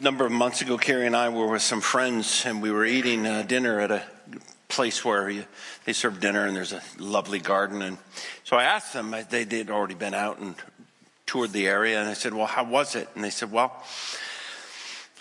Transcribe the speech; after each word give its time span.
number 0.00 0.24
of 0.24 0.32
months 0.32 0.62
ago, 0.62 0.78
Carrie 0.78 1.06
and 1.06 1.14
I 1.14 1.28
were 1.28 1.46
with 1.46 1.62
some 1.62 1.82
friends, 1.82 2.44
and 2.46 2.62
we 2.62 2.70
were 2.70 2.86
eating 2.86 3.26
uh, 3.26 3.42
dinner 3.42 3.80
at 3.80 3.90
a 3.90 4.02
place 4.68 5.04
where 5.04 5.28
you, 5.28 5.44
they 5.84 5.92
serve 5.92 6.20
dinner, 6.20 6.46
and 6.46 6.56
there's 6.56 6.72
a 6.72 6.82
lovely 6.98 7.38
garden. 7.38 7.82
And 7.82 7.98
so 8.44 8.56
I 8.56 8.64
asked 8.64 8.94
them; 8.94 9.14
they 9.28 9.44
had 9.44 9.70
already 9.70 9.94
been 9.94 10.14
out 10.14 10.38
and 10.38 10.54
toured 11.26 11.52
the 11.52 11.66
area, 11.66 12.00
and 12.00 12.08
I 12.08 12.14
said, 12.14 12.32
"Well, 12.32 12.46
how 12.46 12.64
was 12.64 12.96
it?" 12.96 13.08
And 13.14 13.22
they 13.22 13.30
said, 13.30 13.52
"Well, 13.52 13.72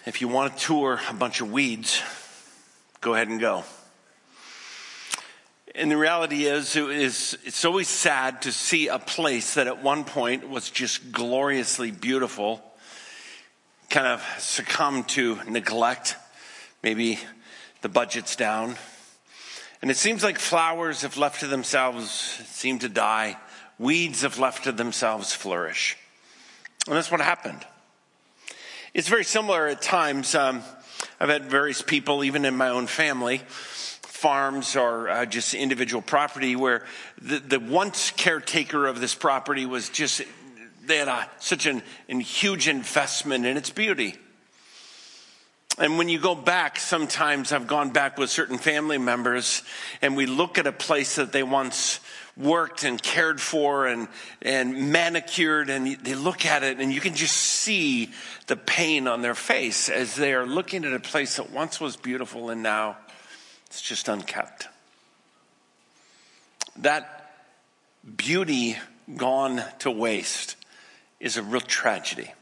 if 0.05 0.21
you 0.21 0.29
want 0.29 0.57
to 0.57 0.65
tour 0.65 0.99
a 1.09 1.13
bunch 1.13 1.41
of 1.41 1.51
weeds, 1.51 2.01
go 3.01 3.13
ahead 3.13 3.27
and 3.27 3.39
go." 3.39 3.65
And 5.75 5.91
the 5.91 5.97
reality 5.97 6.45
is, 6.45 6.75
it 6.75 6.89
is, 6.89 7.37
it's 7.45 7.63
always 7.63 7.87
sad 7.87 8.41
to 8.43 8.51
see 8.51 8.87
a 8.87 8.97
place 8.97 9.53
that 9.53 9.67
at 9.67 9.83
one 9.83 10.03
point 10.03 10.49
was 10.49 10.69
just 10.69 11.11
gloriously 11.11 11.91
beautiful 11.91 12.63
kind 13.89 14.05
of 14.07 14.23
succumb 14.37 15.03
to 15.03 15.39
neglect. 15.47 16.15
Maybe 16.83 17.19
the 17.81 17.89
budget's 17.89 18.35
down. 18.35 18.75
And 19.81 19.89
it 19.89 19.97
seems 19.97 20.23
like 20.23 20.37
flowers, 20.37 21.03
if 21.03 21.17
left 21.17 21.39
to 21.39 21.47
themselves, 21.47 22.11
seem 22.11 22.79
to 22.79 22.89
die. 22.89 23.37
Weeds, 23.79 24.23
if 24.23 24.37
left 24.37 24.65
to 24.65 24.71
themselves, 24.71 25.33
flourish. 25.33 25.97
And 26.85 26.95
that's 26.95 27.09
what 27.09 27.21
happened. 27.21 27.65
It's 28.93 29.07
very 29.07 29.23
similar 29.23 29.67
at 29.67 29.81
times. 29.81 30.35
Um, 30.35 30.61
I've 31.19 31.29
had 31.29 31.45
various 31.45 31.81
people, 31.81 32.23
even 32.23 32.45
in 32.45 32.55
my 32.55 32.69
own 32.69 32.87
family, 32.87 33.41
farms 33.47 34.75
or 34.75 35.09
uh, 35.09 35.25
just 35.25 35.53
individual 35.53 36.01
property, 36.01 36.55
where 36.55 36.85
the, 37.21 37.39
the 37.39 37.59
once 37.59 38.11
caretaker 38.11 38.85
of 38.85 38.99
this 38.99 39.15
property 39.15 39.65
was 39.65 39.89
just 39.89 40.21
they 40.89 40.97
had 40.97 41.07
a, 41.07 41.29
such 41.37 41.65
an, 41.65 41.81
an 42.09 42.19
huge 42.19 42.67
investment 42.67 43.45
in 43.45 43.55
its 43.55 43.69
beauty. 43.69 44.15
And 45.77 45.97
when 45.97 46.09
you 46.09 46.19
go 46.19 46.35
back, 46.35 46.77
sometimes 46.77 47.53
I've 47.53 47.67
gone 47.67 47.91
back 47.91 48.17
with 48.17 48.29
certain 48.29 48.57
family 48.57 48.97
members 48.97 49.63
and 50.01 50.17
we 50.17 50.25
look 50.25 50.57
at 50.57 50.67
a 50.67 50.73
place 50.73 51.15
that 51.15 51.31
they 51.31 51.41
once 51.41 52.01
worked 52.35 52.83
and 52.83 53.01
cared 53.01 53.39
for 53.39 53.87
and, 53.87 54.09
and 54.41 54.91
manicured 54.91 55.69
and 55.69 55.95
they 56.03 56.15
look 56.15 56.45
at 56.45 56.63
it 56.63 56.79
and 56.79 56.91
you 56.91 56.99
can 56.99 57.15
just 57.15 57.35
see 57.35 58.11
the 58.47 58.57
pain 58.57 59.07
on 59.07 59.21
their 59.21 59.35
face 59.35 59.87
as 59.87 60.15
they 60.15 60.33
are 60.33 60.45
looking 60.45 60.83
at 60.83 60.91
a 60.91 60.99
place 60.99 61.37
that 61.37 61.49
once 61.51 61.79
was 61.79 61.95
beautiful 61.95 62.49
and 62.49 62.61
now 62.61 62.97
it's 63.67 63.81
just 63.81 64.09
unkept. 64.09 64.67
That 66.77 67.31
beauty 68.17 68.77
gone 69.15 69.63
to 69.79 69.91
waste 69.91 70.57
is 71.19 71.37
a 71.37 71.43
real 71.43 71.61
tragedy. 71.61 72.33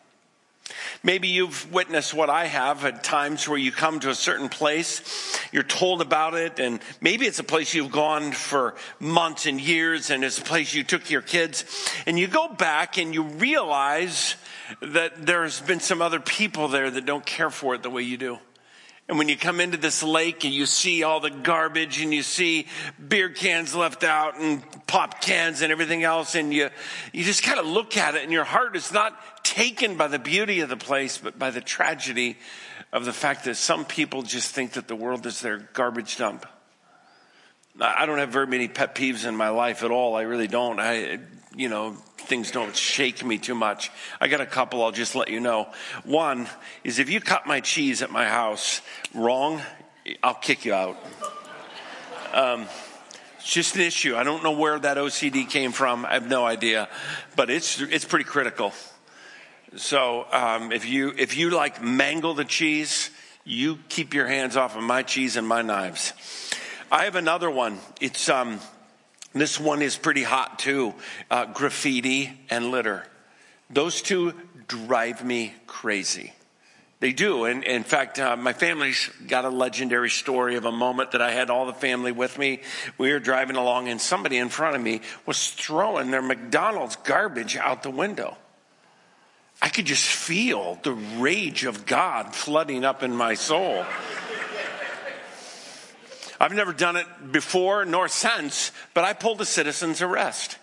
Maybe 1.03 1.30
you've 1.30 1.72
witnessed 1.72 2.14
what 2.14 2.30
I 2.30 2.45
have 2.45 2.83
at 2.83 3.03
times 3.03 3.47
where 3.47 3.58
you 3.58 3.72
come 3.72 4.00
to 4.02 4.09
a 4.09 4.16
certain 4.16 4.50
place, 4.50 5.39
you're 5.52 5.64
told 5.64 6.02
about 6.02 6.33
it, 6.33 6.59
and 6.59 6.80
maybe 7.00 7.25
it's 7.25 7.39
a 7.39 7.44
place 7.44 7.73
you've 7.73 7.92
gone 7.92 8.31
for 8.31 8.75
months 9.00 9.45
and 9.45 9.61
years, 9.61 10.09
and 10.09 10.23
it's 10.23 10.39
a 10.39 10.44
place 10.44 10.73
you 10.73 10.83
took 10.83 11.09
your 11.09 11.22
kids, 11.22 11.64
and 12.05 12.20
you 12.20 12.28
go 12.28 12.50
back 12.50 12.98
and 12.98 13.14
you 13.14 13.23
realize 13.23 14.36
that 14.81 15.25
there's 15.25 15.61
been 15.61 15.80
some 15.80 16.02
other 16.02 16.20
people 16.20 16.67
there 16.67 16.89
that 16.89 17.05
don't 17.05 17.25
care 17.25 17.50
for 17.50 17.75
it 17.75 17.83
the 17.83 17.89
way 17.89 18.02
you 18.02 18.17
do. 18.17 18.38
And 19.10 19.18
when 19.18 19.30
you 19.30 19.38
come 19.38 19.62
into 19.62 19.78
this 19.78 20.04
lake 20.04 20.44
and 20.44 20.54
you 20.54 20.66
see 20.66 21.04
all 21.04 21.22
the 21.22 21.30
garbage 21.30 22.02
and 22.02 22.14
you 22.14 22.24
see 22.24 22.68
beer 23.08 23.30
cans 23.30 23.74
left 23.74 24.04
out 24.04 24.38
and 24.38 24.62
pop 24.86 25.22
cans 25.22 25.62
and 25.62 25.72
everything 25.72 26.04
else, 26.04 26.36
and 26.36 26.54
you, 26.54 26.70
you 27.14 27.24
just 27.24 27.42
kind 27.42 27.58
of 27.58 27.66
look 27.66 27.96
at 27.96 28.16
it 28.16 28.24
and 28.24 28.34
your 28.34 28.44
heart 28.44 28.76
is 28.76 28.92
not 28.92 29.46
taken 29.46 29.96
by 29.96 30.10
the 30.10 30.20
beauty 30.20 30.60
of 30.60 30.68
the 30.68 30.76
place, 30.76 31.18
but 31.18 31.40
by 31.40 31.52
the 31.52 31.62
tragedy 31.62 32.38
of 32.92 33.06
the 33.06 33.14
fact 33.14 33.46
that 33.46 33.56
some 33.56 33.86
people 33.86 34.24
just 34.24 34.54
think 34.54 34.74
that 34.74 34.90
the 34.90 34.96
world 34.96 35.26
is 35.26 35.40
their 35.40 35.58
garbage 35.74 36.18
dump. 36.18 36.46
I 37.80 38.06
don't 38.06 38.18
have 38.18 38.30
very 38.30 38.48
many 38.48 38.68
pet 38.68 38.96
peeves 38.96 39.26
in 39.26 39.36
my 39.36 39.50
life 39.50 39.84
at 39.84 39.92
all. 39.92 40.16
I 40.16 40.23
really 40.23 40.48
don't. 40.48 40.80
I, 40.80 41.20
you 41.56 41.70
know, 41.70 41.96
things 42.27 42.52
don't 42.52 42.76
shake 42.76 43.26
me 43.26 43.38
too 43.38 43.55
much. 43.55 43.89
I 44.21 44.27
got 44.27 44.42
a 44.42 44.45
couple 44.45 44.83
I'll 44.83 44.92
just 44.92 45.15
let 45.15 45.30
you 45.30 45.39
know. 45.39 45.67
One 46.04 46.48
is 46.83 46.99
if 46.99 47.10
you 47.10 47.20
cut 47.20 47.48
my 47.48 47.61
cheese 47.61 48.02
at 48.02 48.11
my 48.11 48.26
house 48.26 48.82
wrong, 49.14 49.61
I'll 50.21 50.36
kick 50.36 50.66
you 50.66 50.73
out. 50.73 50.98
Um, 52.33 52.67
it's 53.37 53.52
just 53.52 53.76
an 53.76 53.82
issue. 53.82 54.16
I 54.16 54.23
don't 54.23 54.43
know 54.43 54.52
where 54.52 54.77
that 54.77 54.98
OCD 54.98 55.49
came 55.49 55.71
from. 55.71 56.05
I 56.05 56.14
have 56.14 56.27
no 56.27 56.45
idea, 56.45 56.89
but 57.36 57.49
it's 57.49 57.82
it's 57.82 58.05
pretty 58.05 58.26
critical. 58.26 58.73
So 59.76 60.26
um, 60.32 60.71
if 60.71 60.87
you 60.87 61.14
if 61.17 61.37
you 61.37 61.49
like 61.49 61.82
mangle 61.82 62.33
the 62.33 62.45
cheese, 62.45 63.10
you 63.45 63.80
keep 63.89 64.14
your 64.14 64.27
hands 64.27 64.58
off 64.58 64.76
of 64.76 64.83
my 64.83 65.04
cheese 65.04 65.37
and 65.37 65.48
my 65.48 65.61
knives. 65.61 66.14
I 66.92 67.05
have 67.05 67.16
another 67.16 67.49
one. 67.49 67.80
It's 68.02 68.30
um, 68.30 68.60
this 69.39 69.59
one 69.59 69.81
is 69.81 69.98
pretty 69.98 70.23
hot 70.23 70.59
too 70.59 70.93
uh, 71.30 71.45
graffiti 71.45 72.39
and 72.49 72.71
litter. 72.71 73.05
Those 73.70 74.02
two 74.02 74.33
drive 74.67 75.23
me 75.23 75.53
crazy. 75.65 76.33
They 76.99 77.14
do. 77.14 77.45
And 77.45 77.64
in 77.64 77.83
fact, 77.83 78.17
uh, 78.17 78.36
my 78.36 78.53
family's 78.53 79.09
got 79.27 79.45
a 79.45 79.49
legendary 79.49 80.09
story 80.09 80.55
of 80.55 80.65
a 80.65 80.71
moment 80.71 81.11
that 81.11 81.21
I 81.21 81.31
had 81.31 81.49
all 81.49 81.67
the 81.67 81.73
family 81.73 82.11
with 82.11 82.39
me. 82.39 82.61
We 82.98 83.11
were 83.11 83.20
driving 83.20 83.55
along 83.55 83.87
and 83.87 84.02
somebody 84.02 84.37
in 84.37 84.49
front 84.49 84.75
of 84.75 84.81
me 84.81 85.02
was 85.25 85.52
throwing 85.52 86.09
their 86.09 86.23
McDonald's 86.23 86.95
garbage 86.95 87.55
out 87.55 87.83
the 87.83 87.92
window. 87.92 88.36
I 89.61 89.69
could 89.69 89.86
just 89.86 90.05
feel 90.05 90.80
the 90.83 90.93
rage 90.93 91.65
of 91.65 91.86
God 91.86 92.36
flooding 92.36 92.83
up 92.83 93.04
in 93.04 93.15
my 93.15 93.36
soul. 93.36 93.86
I've 96.39 96.53
never 96.53 96.73
done 96.73 96.95
it 96.95 97.08
before 97.31 97.86
nor 97.86 98.08
since, 98.08 98.71
but 98.93 99.03
I 99.03 99.14
pulled 99.14 99.42
a 99.42 99.45
citizen's 99.45 100.02
arrest. 100.02 100.58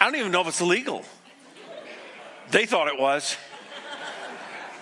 I 0.00 0.04
don't 0.04 0.16
even 0.16 0.32
know 0.32 0.40
if 0.42 0.48
it's 0.48 0.60
illegal. 0.60 1.04
They 2.50 2.66
thought 2.66 2.88
it 2.88 2.98
was. 2.98 3.36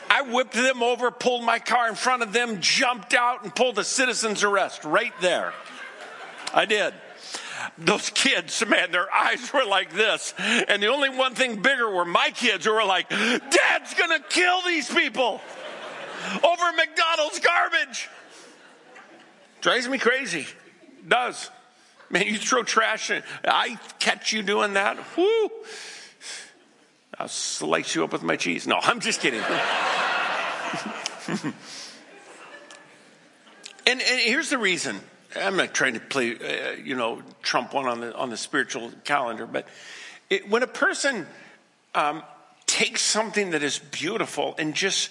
I 0.09 0.23
whipped 0.23 0.53
them 0.53 0.83
over, 0.83 1.11
pulled 1.11 1.45
my 1.45 1.59
car 1.59 1.89
in 1.89 1.95
front 1.95 2.23
of 2.23 2.33
them, 2.33 2.61
jumped 2.61 3.13
out, 3.13 3.43
and 3.43 3.55
pulled 3.55 3.79
a 3.79 3.85
citizen's 3.85 4.45
arrest 4.45 4.85
right 4.85 5.13
there. 5.21 5.53
I 6.55 6.65
did. 6.65 6.95
Those 7.79 8.11
kids, 8.11 8.65
man, 8.67 8.93
their 8.93 9.13
eyes 9.13 9.53
were 9.53 9.65
like 9.65 9.93
this. 9.93 10.33
And 10.39 10.83
the 10.83 10.87
only 10.87 11.09
one 11.09 11.35
thing 11.35 11.61
bigger 11.61 11.91
were 11.91 12.05
my 12.05 12.31
kids 12.31 12.65
who 12.65 12.73
were 12.73 12.85
like, 12.85 13.09
Dad's 13.09 13.95
gonna 13.99 14.21
kill 14.21 14.63
these 14.63 14.89
people 14.89 15.41
over 16.43 16.73
McDonald's 16.77 17.41
garbage. 17.41 18.09
Drives 19.61 19.89
me 19.89 19.99
crazy. 19.99 20.47
Does. 21.07 21.51
Man, 22.11 22.27
you 22.27 22.39
throw 22.39 22.63
trash 22.63 23.11
in. 23.11 23.23
I 23.45 23.79
catch 23.99 24.33
you 24.33 24.43
doing 24.43 24.75
that. 24.75 24.97
Whoo. 25.17 25.51
I'll 27.19 27.29
slice 27.29 27.95
you 27.95 28.05
up 28.05 28.13
with 28.13 28.23
my 28.23 28.37
cheese. 28.37 28.67
No, 28.67 28.79
I'm 28.81 29.01
just 29.01 29.21
kidding. 29.21 29.41
and, 31.29 31.55
and 33.87 34.01
here's 34.01 34.51
the 34.51 34.59
reason. 34.59 35.01
I'm 35.35 35.57
not 35.57 35.75
trying 35.75 35.95
to 35.95 36.01
play, 36.01 36.37
uh, 36.37 36.73
you 36.83 36.95
know, 36.95 37.23
Trump 37.43 37.75
one 37.75 37.87
on 37.87 38.01
the 38.01 38.15
on 38.15 38.31
the 38.31 38.37
spiritual 38.37 38.93
calendar, 39.05 39.47
but 39.47 39.67
it, 40.31 40.49
when 40.49 40.63
a 40.63 40.67
person 40.67 41.27
um, 41.95 42.23
takes 42.67 43.03
something 43.03 43.51
that 43.51 43.63
is 43.63 43.79
beautiful 43.79 44.55
and 44.59 44.75
just 44.75 45.11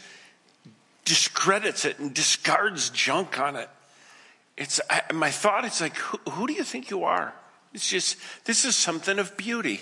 discredits 1.03 1.85
it 1.85 2.00
and 2.00 2.13
discards 2.13 2.89
junk 2.89 3.39
on 3.39 3.55
it, 3.55 3.69
it's 4.57 4.79
I, 4.89 5.01
my 5.13 5.31
thought. 5.31 5.66
It's 5.66 5.81
like, 5.81 5.95
who, 5.97 6.17
who, 6.31 6.47
do 6.47 6.53
you 6.53 6.63
think 6.63 6.89
you 6.89 7.03
are? 7.03 7.33
It's 7.73 7.89
just 7.89 8.17
this 8.45 8.66
is 8.66 8.75
something 8.75 9.19
of 9.19 9.35
beauty. 9.38 9.81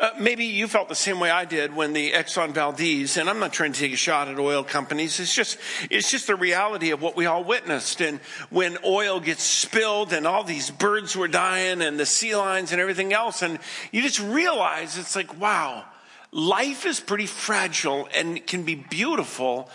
Uh, 0.00 0.10
maybe 0.20 0.44
you 0.44 0.68
felt 0.68 0.88
the 0.88 0.94
same 0.94 1.18
way 1.18 1.28
I 1.28 1.44
did 1.44 1.74
when 1.74 1.92
the 1.92 2.12
Exxon 2.12 2.52
Valdez, 2.52 3.16
and 3.16 3.28
I'm 3.28 3.40
not 3.40 3.52
trying 3.52 3.72
to 3.72 3.80
take 3.80 3.92
a 3.92 3.96
shot 3.96 4.28
at 4.28 4.38
oil 4.38 4.62
companies. 4.62 5.18
It's 5.18 5.34
just, 5.34 5.58
it's 5.90 6.08
just 6.08 6.28
the 6.28 6.36
reality 6.36 6.92
of 6.92 7.02
what 7.02 7.16
we 7.16 7.26
all 7.26 7.42
witnessed. 7.42 8.00
And 8.00 8.20
when 8.48 8.78
oil 8.84 9.18
gets 9.18 9.42
spilled 9.42 10.12
and 10.12 10.24
all 10.24 10.44
these 10.44 10.70
birds 10.70 11.16
were 11.16 11.26
dying 11.26 11.82
and 11.82 11.98
the 11.98 12.06
sea 12.06 12.36
lions 12.36 12.70
and 12.70 12.80
everything 12.80 13.12
else, 13.12 13.42
and 13.42 13.58
you 13.90 14.00
just 14.00 14.20
realize 14.20 14.96
it's 14.96 15.16
like, 15.16 15.40
wow, 15.40 15.84
life 16.30 16.86
is 16.86 17.00
pretty 17.00 17.26
fragile 17.26 18.08
and 18.14 18.46
can 18.46 18.62
be 18.62 18.76
beautiful. 18.76 19.68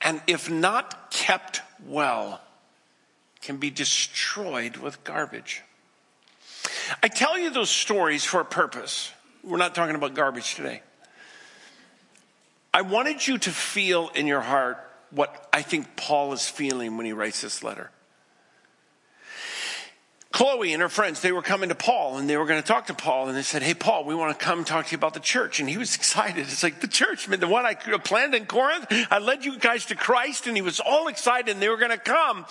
And 0.00 0.20
if 0.26 0.50
not 0.50 1.12
kept 1.12 1.60
well, 1.86 2.40
can 3.40 3.56
be 3.56 3.70
destroyed 3.70 4.76
with 4.76 5.02
garbage. 5.04 5.62
I 7.02 7.08
tell 7.08 7.38
you 7.38 7.50
those 7.50 7.70
stories 7.70 8.24
for 8.24 8.40
a 8.40 8.44
purpose. 8.44 9.12
We're 9.44 9.58
not 9.58 9.74
talking 9.74 9.94
about 9.94 10.14
garbage 10.14 10.54
today. 10.54 10.82
I 12.72 12.82
wanted 12.82 13.26
you 13.26 13.38
to 13.38 13.50
feel 13.50 14.10
in 14.14 14.26
your 14.26 14.40
heart 14.40 14.78
what 15.10 15.48
I 15.52 15.62
think 15.62 15.96
Paul 15.96 16.32
is 16.32 16.48
feeling 16.48 16.96
when 16.96 17.06
he 17.06 17.12
writes 17.12 17.40
this 17.40 17.62
letter. 17.62 17.90
Chloe 20.30 20.74
and 20.74 20.82
her 20.82 20.90
friends, 20.90 21.22
they 21.22 21.32
were 21.32 21.40
coming 21.40 21.70
to 21.70 21.74
Paul 21.74 22.18
and 22.18 22.28
they 22.28 22.36
were 22.36 22.44
going 22.44 22.60
to 22.60 22.66
talk 22.66 22.86
to 22.88 22.94
Paul 22.94 23.28
and 23.28 23.36
they 23.36 23.42
said, 23.42 23.62
Hey, 23.62 23.72
Paul, 23.72 24.04
we 24.04 24.14
want 24.14 24.38
to 24.38 24.44
come 24.44 24.62
talk 24.62 24.86
to 24.86 24.92
you 24.92 24.98
about 24.98 25.14
the 25.14 25.20
church. 25.20 25.58
And 25.58 25.68
he 25.68 25.78
was 25.78 25.94
excited. 25.96 26.40
It's 26.40 26.62
like 26.62 26.80
the 26.80 26.88
church, 26.88 27.28
man, 27.28 27.40
the 27.40 27.48
one 27.48 27.64
I 27.64 27.74
planned 27.74 28.34
in 28.34 28.44
Corinth. 28.44 28.86
I 29.10 29.18
led 29.18 29.44
you 29.46 29.58
guys 29.58 29.86
to 29.86 29.94
Christ 29.94 30.46
and 30.46 30.54
he 30.54 30.60
was 30.60 30.80
all 30.80 31.08
excited 31.08 31.48
and 31.48 31.62
they 31.62 31.68
were 31.70 31.78
going 31.78 31.92
to 31.92 31.98
come. 31.98 32.44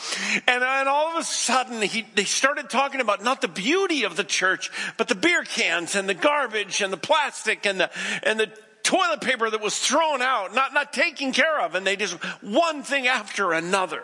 And 0.48 0.64
then 0.64 0.88
all 0.88 1.10
of 1.10 1.18
a 1.18 1.24
sudden 1.24 1.82
he, 1.84 2.08
they 2.16 2.24
started 2.24 2.70
talking 2.70 3.00
about 3.00 3.24
not 3.24 3.42
the 3.42 3.48
beauty 3.48 4.06
of 4.06 4.16
the 4.16 4.24
church, 4.24 4.72
but 4.98 5.08
the 5.08 5.16
beer 5.16 5.44
cans 5.44 5.96
and 5.96 6.10
the 6.10 6.16
garbage 6.16 6.82
and 6.82 6.92
the 6.92 6.98
plastic 6.98 7.68
and 7.68 7.80
the, 7.80 7.92
and 8.24 8.40
the 8.40 8.52
toilet 8.82 9.22
paper 9.22 9.50
that 9.50 9.62
was 9.62 9.78
thrown 9.78 10.24
out, 10.24 10.56
not, 10.56 10.74
not 10.74 10.94
taken 10.94 11.32
care 11.32 11.62
of. 11.62 11.76
And 11.76 11.86
they 11.86 11.96
just 11.96 12.16
one 12.42 12.82
thing 12.82 13.08
after 13.08 13.54
another. 13.54 14.04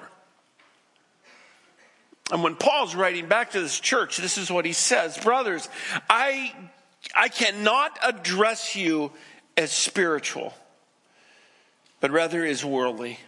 And 2.34 2.44
when 2.44 2.56
Paul's 2.56 2.96
writing 2.96 3.28
back 3.28 3.52
to 3.52 3.62
this 3.62 3.80
church, 3.80 4.18
this 4.18 4.40
is 4.40 4.50
what 4.50 4.66
he 4.66 4.74
says 4.74 5.16
Brothers, 5.20 5.70
I, 6.10 6.52
I 7.16 7.30
cannot 7.30 8.00
address 8.04 8.76
you 8.76 9.12
as 9.56 9.72
spiritual, 9.72 10.52
but 12.00 12.10
rather 12.10 12.44
as 12.44 12.66
worldly. 12.66 13.20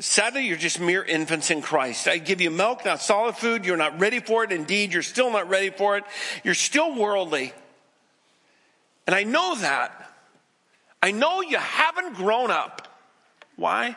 Sadly, 0.00 0.44
you're 0.44 0.56
just 0.56 0.80
mere 0.80 1.04
infants 1.04 1.52
in 1.52 1.62
Christ. 1.62 2.08
I 2.08 2.18
give 2.18 2.40
you 2.40 2.50
milk, 2.50 2.84
not 2.84 3.00
solid 3.00 3.36
food. 3.36 3.64
You're 3.64 3.76
not 3.76 4.00
ready 4.00 4.18
for 4.18 4.42
it. 4.42 4.50
Indeed, 4.50 4.92
you're 4.92 5.02
still 5.02 5.30
not 5.30 5.48
ready 5.48 5.70
for 5.70 5.96
it. 5.96 6.04
You're 6.42 6.54
still 6.54 6.96
worldly. 6.96 7.52
And 9.06 9.14
I 9.14 9.22
know 9.22 9.54
that. 9.54 10.12
I 11.00 11.12
know 11.12 11.42
you 11.42 11.58
haven't 11.58 12.14
grown 12.14 12.50
up. 12.50 12.88
Why? 13.54 13.94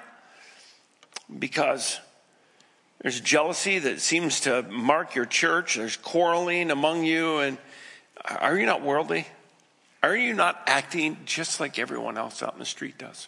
Because 1.40 2.00
there's 3.06 3.22
jealousy 3.22 3.78
that 3.78 4.02
seems 4.02 4.40
to 4.40 4.64
mark 4.64 5.14
your 5.14 5.28
church. 5.28 5.76
There's 5.76 5.96
quarreling 5.96 6.72
among 6.72 7.04
you. 7.04 7.38
And 7.38 7.60
are 8.26 8.58
you 8.58 8.66
not 8.66 8.82
worldly? 8.82 9.28
Are 10.02 10.18
you 10.18 10.34
not 10.34 10.60
acting 10.66 11.18
just 11.24 11.60
like 11.60 11.78
everyone 11.78 12.18
else 12.18 12.42
out 12.42 12.54
in 12.54 12.60
the 12.60 12.66
street 12.66 12.98
does? 12.98 13.28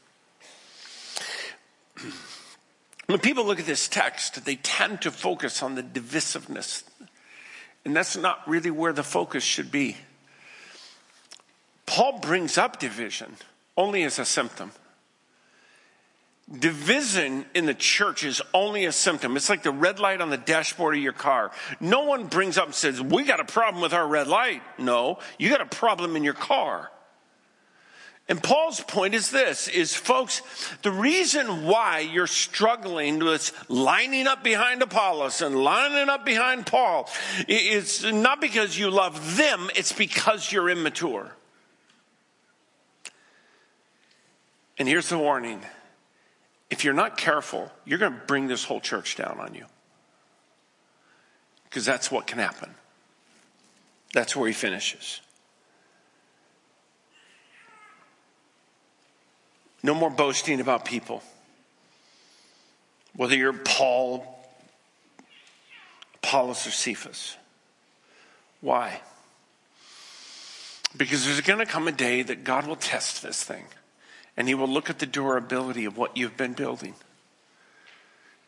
When 3.06 3.20
people 3.20 3.46
look 3.46 3.60
at 3.60 3.66
this 3.66 3.88
text, 3.88 4.44
they 4.44 4.58
tend 4.58 5.04
to 5.04 5.12
focus 5.12 5.64
on 5.64 5.76
the 5.76 5.84
divisiveness. 5.84 6.84
And 7.86 7.96
that's 7.96 8.18
not 8.18 8.46
really 8.48 8.72
where 8.72 8.92
the 8.92 9.04
focus 9.04 9.44
should 9.44 9.72
be. 9.72 9.96
Paul 11.86 12.20
brings 12.20 12.58
up 12.58 12.80
division 12.80 13.38
only 13.78 14.04
as 14.04 14.20
a 14.20 14.26
symptom. 14.26 14.72
Division 16.50 17.46
in 17.54 17.66
the 17.66 17.74
church 17.74 18.24
is 18.24 18.42
only 18.54 18.86
a 18.86 18.92
symptom. 18.94 19.36
It's 19.36 19.50
like 19.50 19.64
the 19.64 19.72
red 19.72 20.00
light 20.00 20.22
on 20.22 20.30
the 20.30 20.38
dashboard 20.38 20.96
of 20.96 21.04
your 21.04 21.12
car. 21.12 21.52
No 21.82 22.04
one 22.06 22.28
brings 22.28 22.58
up 22.58 22.68
and 22.68 22.76
says, 22.76 23.02
We 23.02 23.26
got 23.26 23.42
a 23.42 23.46
problem 23.46 23.82
with 23.82 23.94
our 23.94 24.08
red 24.08 24.28
light. 24.28 24.62
No, 24.78 25.20
you 25.38 25.50
got 25.50 25.60
a 25.60 25.66
problem 25.66 26.16
in 26.16 26.24
your 26.24 26.34
car. 26.34 26.90
And 28.30 28.44
Paul's 28.44 28.82
point 28.82 29.14
is 29.14 29.32
this 29.32 29.68
is 29.70 29.94
folks, 29.94 30.42
the 30.84 30.92
reason 30.92 31.66
why 31.66 32.00
you're 32.00 32.28
struggling 32.28 33.20
with 33.20 33.54
lining 33.70 34.28
up 34.28 34.44
behind 34.44 34.82
Apollos 34.82 35.42
and 35.42 35.56
lining 35.56 36.10
up 36.10 36.26
behind 36.26 36.66
Paul 36.66 37.10
is 37.48 38.04
not 38.04 38.42
because 38.42 38.78
you 38.78 38.90
love 38.90 39.38
them, 39.38 39.70
it's 39.76 39.94
because 39.94 40.52
you're 40.52 40.70
immature. 40.70 41.32
And 44.78 44.88
here's 44.88 45.10
the 45.10 45.18
warning 45.18 45.62
if 46.70 46.84
you're 46.84 46.94
not 46.94 47.18
careful, 47.18 47.72
you're 47.86 48.00
going 48.00 48.14
to 48.14 48.26
bring 48.28 48.48
this 48.48 48.66
whole 48.66 48.82
church 48.82 49.16
down 49.16 49.40
on 49.40 49.54
you. 49.54 49.66
Because 51.66 51.86
that's 51.86 52.12
what 52.12 52.28
can 52.28 52.40
happen. 52.40 52.74
That's 54.14 54.36
where 54.36 54.48
he 54.48 54.54
finishes. 54.54 55.22
No 59.84 59.94
more 59.94 60.10
boasting 60.10 60.60
about 60.60 60.86
people. 60.86 61.24
Whether 63.16 63.36
you're 63.36 63.54
Paul, 63.54 64.26
Apollos, 66.16 66.68
or 66.68 66.72
Cephas. 66.72 67.38
Why? 68.60 69.02
Because 70.96 71.26
there's 71.26 71.42
going 71.42 71.60
to 71.60 71.66
come 71.66 71.88
a 71.88 71.92
day 71.92 72.24
that 72.24 72.44
God 72.44 72.68
will 72.68 72.76
test 72.76 73.22
this 73.22 73.44
thing 73.44 73.66
and 74.38 74.48
he 74.48 74.54
will 74.54 74.68
look 74.68 74.90
at 74.90 75.00
the 75.00 75.08
durability 75.08 75.84
of 75.86 75.98
what 75.98 76.16
you've 76.16 76.38
been 76.38 76.54
building. 76.54 76.94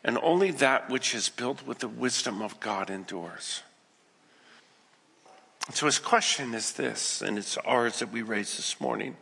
And 0.04 0.18
only 0.22 0.52
that 0.52 0.90
which 0.90 1.14
is 1.16 1.28
built 1.28 1.66
with 1.66 1.80
the 1.80 1.88
wisdom 1.88 2.42
of 2.42 2.60
God 2.60 2.90
endures. 2.90 3.64
So 5.74 5.88
his 5.88 6.00
question 6.00 6.54
is 6.54 6.74
this, 6.74 7.22
and 7.22 7.38
it's 7.38 7.58
ours 7.58 8.00
that 8.00 8.12
we 8.12 8.22
raise 8.22 8.56
this 8.56 8.80
morning. 8.80 9.18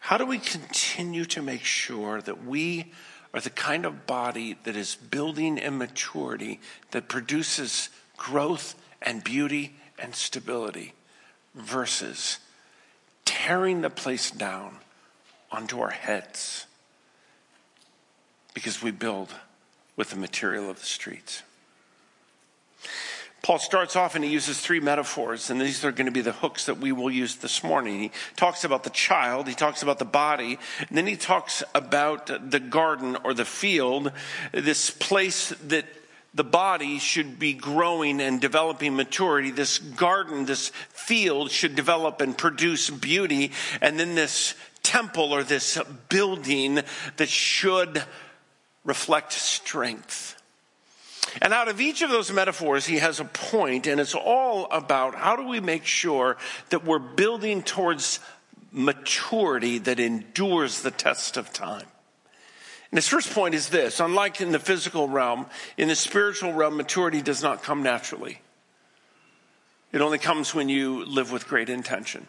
How 0.00 0.18
do 0.18 0.26
we 0.26 0.38
continue 0.38 1.24
to 1.26 1.40
make 1.40 1.64
sure 1.64 2.20
that 2.20 2.44
we 2.44 2.92
are 3.32 3.40
the 3.40 3.50
kind 3.50 3.86
of 3.86 4.06
body 4.06 4.56
that 4.64 4.76
is 4.76 4.96
building 4.96 5.56
in 5.56 5.78
maturity 5.78 6.60
that 6.90 7.08
produces 7.08 7.88
growth 8.16 8.74
and 9.00 9.24
beauty 9.24 9.74
and 9.98 10.14
stability 10.14 10.92
versus 11.54 12.38
tearing 13.24 13.80
the 13.80 13.90
place 13.90 14.30
down 14.30 14.78
onto 15.54 15.80
our 15.80 15.90
heads 15.90 16.66
because 18.54 18.82
we 18.82 18.90
build 18.90 19.32
with 19.96 20.10
the 20.10 20.16
material 20.16 20.68
of 20.68 20.80
the 20.80 20.86
streets. 20.86 21.42
Paul 23.42 23.58
starts 23.58 23.94
off 23.94 24.14
and 24.14 24.24
he 24.24 24.30
uses 24.30 24.58
three 24.58 24.80
metaphors, 24.80 25.50
and 25.50 25.60
these 25.60 25.84
are 25.84 25.92
going 25.92 26.06
to 26.06 26.12
be 26.12 26.22
the 26.22 26.32
hooks 26.32 26.64
that 26.66 26.78
we 26.78 26.92
will 26.92 27.10
use 27.10 27.36
this 27.36 27.62
morning. 27.62 28.00
He 28.00 28.10
talks 28.36 28.64
about 28.64 28.84
the 28.84 28.90
child, 28.90 29.46
he 29.46 29.54
talks 29.54 29.82
about 29.82 29.98
the 29.98 30.06
body, 30.06 30.58
and 30.88 30.96
then 30.96 31.06
he 31.06 31.16
talks 31.16 31.62
about 31.74 32.50
the 32.50 32.60
garden 32.60 33.18
or 33.22 33.34
the 33.34 33.44
field, 33.44 34.12
this 34.52 34.90
place 34.90 35.50
that 35.66 35.84
the 36.32 36.42
body 36.42 36.98
should 36.98 37.38
be 37.38 37.52
growing 37.52 38.20
and 38.20 38.40
developing 38.40 38.96
maturity. 38.96 39.50
This 39.50 39.78
garden, 39.78 40.46
this 40.46 40.70
field 40.88 41.50
should 41.50 41.76
develop 41.76 42.20
and 42.20 42.36
produce 42.36 42.90
beauty. 42.90 43.52
And 43.80 44.00
then 44.00 44.16
this 44.16 44.54
temple 44.84 45.32
or 45.32 45.42
this 45.42 45.76
building 46.08 46.80
that 47.16 47.28
should 47.28 48.04
reflect 48.84 49.32
strength. 49.32 50.40
And 51.42 51.52
out 51.52 51.68
of 51.68 51.80
each 51.80 52.02
of 52.02 52.10
those 52.10 52.30
metaphors, 52.30 52.86
he 52.86 52.98
has 52.98 53.18
a 53.18 53.24
point, 53.24 53.88
and 53.88 54.00
it's 54.00 54.14
all 54.14 54.66
about 54.70 55.16
how 55.16 55.34
do 55.34 55.48
we 55.48 55.58
make 55.58 55.84
sure 55.84 56.36
that 56.70 56.84
we're 56.84 57.00
building 57.00 57.62
towards 57.62 58.20
maturity 58.70 59.78
that 59.78 59.98
endures 59.98 60.82
the 60.82 60.90
test 60.90 61.36
of 61.36 61.52
time. 61.52 61.86
And 62.90 62.98
his 62.98 63.08
first 63.08 63.32
point 63.32 63.56
is 63.56 63.70
this 63.70 63.98
unlike 63.98 64.40
in 64.40 64.52
the 64.52 64.60
physical 64.60 65.08
realm, 65.08 65.46
in 65.76 65.88
the 65.88 65.96
spiritual 65.96 66.52
realm, 66.52 66.76
maturity 66.76 67.22
does 67.22 67.42
not 67.42 67.62
come 67.62 67.82
naturally. 67.82 68.40
It 69.90 70.00
only 70.00 70.18
comes 70.18 70.54
when 70.54 70.68
you 70.68 71.04
live 71.04 71.32
with 71.32 71.48
great 71.48 71.70
intention. 71.70 72.26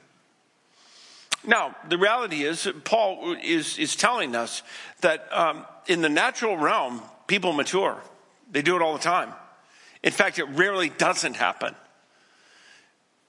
Now, 1.47 1.75
the 1.89 1.97
reality 1.97 2.43
is, 2.43 2.67
Paul 2.83 3.35
is, 3.43 3.77
is 3.77 3.95
telling 3.95 4.35
us 4.35 4.63
that 5.01 5.27
um, 5.31 5.65
in 5.87 6.01
the 6.01 6.09
natural 6.09 6.57
realm, 6.57 7.01
people 7.27 7.53
mature. 7.53 8.01
They 8.51 8.61
do 8.61 8.75
it 8.75 8.81
all 8.81 8.93
the 8.93 9.03
time. 9.03 9.33
In 10.03 10.11
fact, 10.11 10.39
it 10.39 10.45
rarely 10.45 10.89
doesn't 10.89 11.35
happen. 11.35 11.75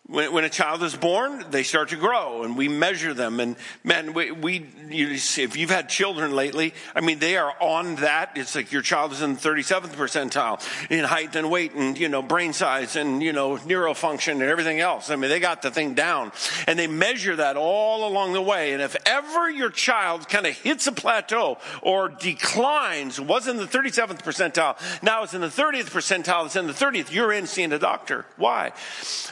When, 0.08 0.32
when, 0.32 0.44
a 0.44 0.48
child 0.48 0.84
is 0.84 0.94
born, 0.94 1.44
they 1.50 1.64
start 1.64 1.88
to 1.88 1.96
grow, 1.96 2.44
and 2.44 2.56
we 2.56 2.68
measure 2.68 3.12
them. 3.12 3.40
And 3.40 3.56
man, 3.82 4.14
we, 4.14 4.30
we 4.30 4.66
you 4.88 5.18
see, 5.18 5.42
if 5.42 5.56
you've 5.56 5.70
had 5.70 5.88
children 5.88 6.32
lately, 6.32 6.74
I 6.94 7.00
mean, 7.00 7.18
they 7.18 7.36
are 7.36 7.52
on 7.60 7.96
that. 7.96 8.30
It's 8.36 8.54
like 8.54 8.70
your 8.70 8.82
child 8.82 9.10
is 9.10 9.20
in 9.20 9.34
the 9.34 9.40
37th 9.40 9.96
percentile 9.96 10.62
in 10.90 11.04
height 11.04 11.34
and 11.34 11.50
weight, 11.50 11.72
and 11.74 11.98
you 11.98 12.08
know, 12.08 12.22
brain 12.22 12.52
size, 12.52 12.94
and 12.94 13.20
you 13.20 13.32
know, 13.32 13.56
neurofunction, 13.56 14.34
and 14.34 14.42
everything 14.42 14.78
else. 14.78 15.10
I 15.10 15.16
mean, 15.16 15.28
they 15.28 15.40
got 15.40 15.62
the 15.62 15.72
thing 15.72 15.94
down, 15.94 16.30
and 16.68 16.78
they 16.78 16.86
measure 16.86 17.34
that 17.34 17.56
all 17.56 18.06
along 18.08 18.32
the 18.32 18.42
way. 18.42 18.74
And 18.74 18.82
if 18.82 18.94
ever 19.06 19.50
your 19.50 19.70
child 19.70 20.28
kind 20.28 20.46
of 20.46 20.54
hits 20.54 20.86
a 20.86 20.92
plateau 20.92 21.58
or 21.82 22.10
declines, 22.10 23.20
was 23.20 23.48
in 23.48 23.56
the 23.56 23.66
37th 23.66 24.22
percentile, 24.22 25.02
now 25.02 25.24
it's 25.24 25.34
in 25.34 25.40
the 25.40 25.48
30th 25.48 25.90
percentile, 25.90 26.46
it's 26.46 26.54
in 26.54 26.68
the 26.68 26.72
30th, 26.72 27.10
you're 27.10 27.32
in 27.32 27.48
seeing 27.48 27.72
a 27.72 27.78
doctor. 27.80 28.24
Why? 28.36 28.72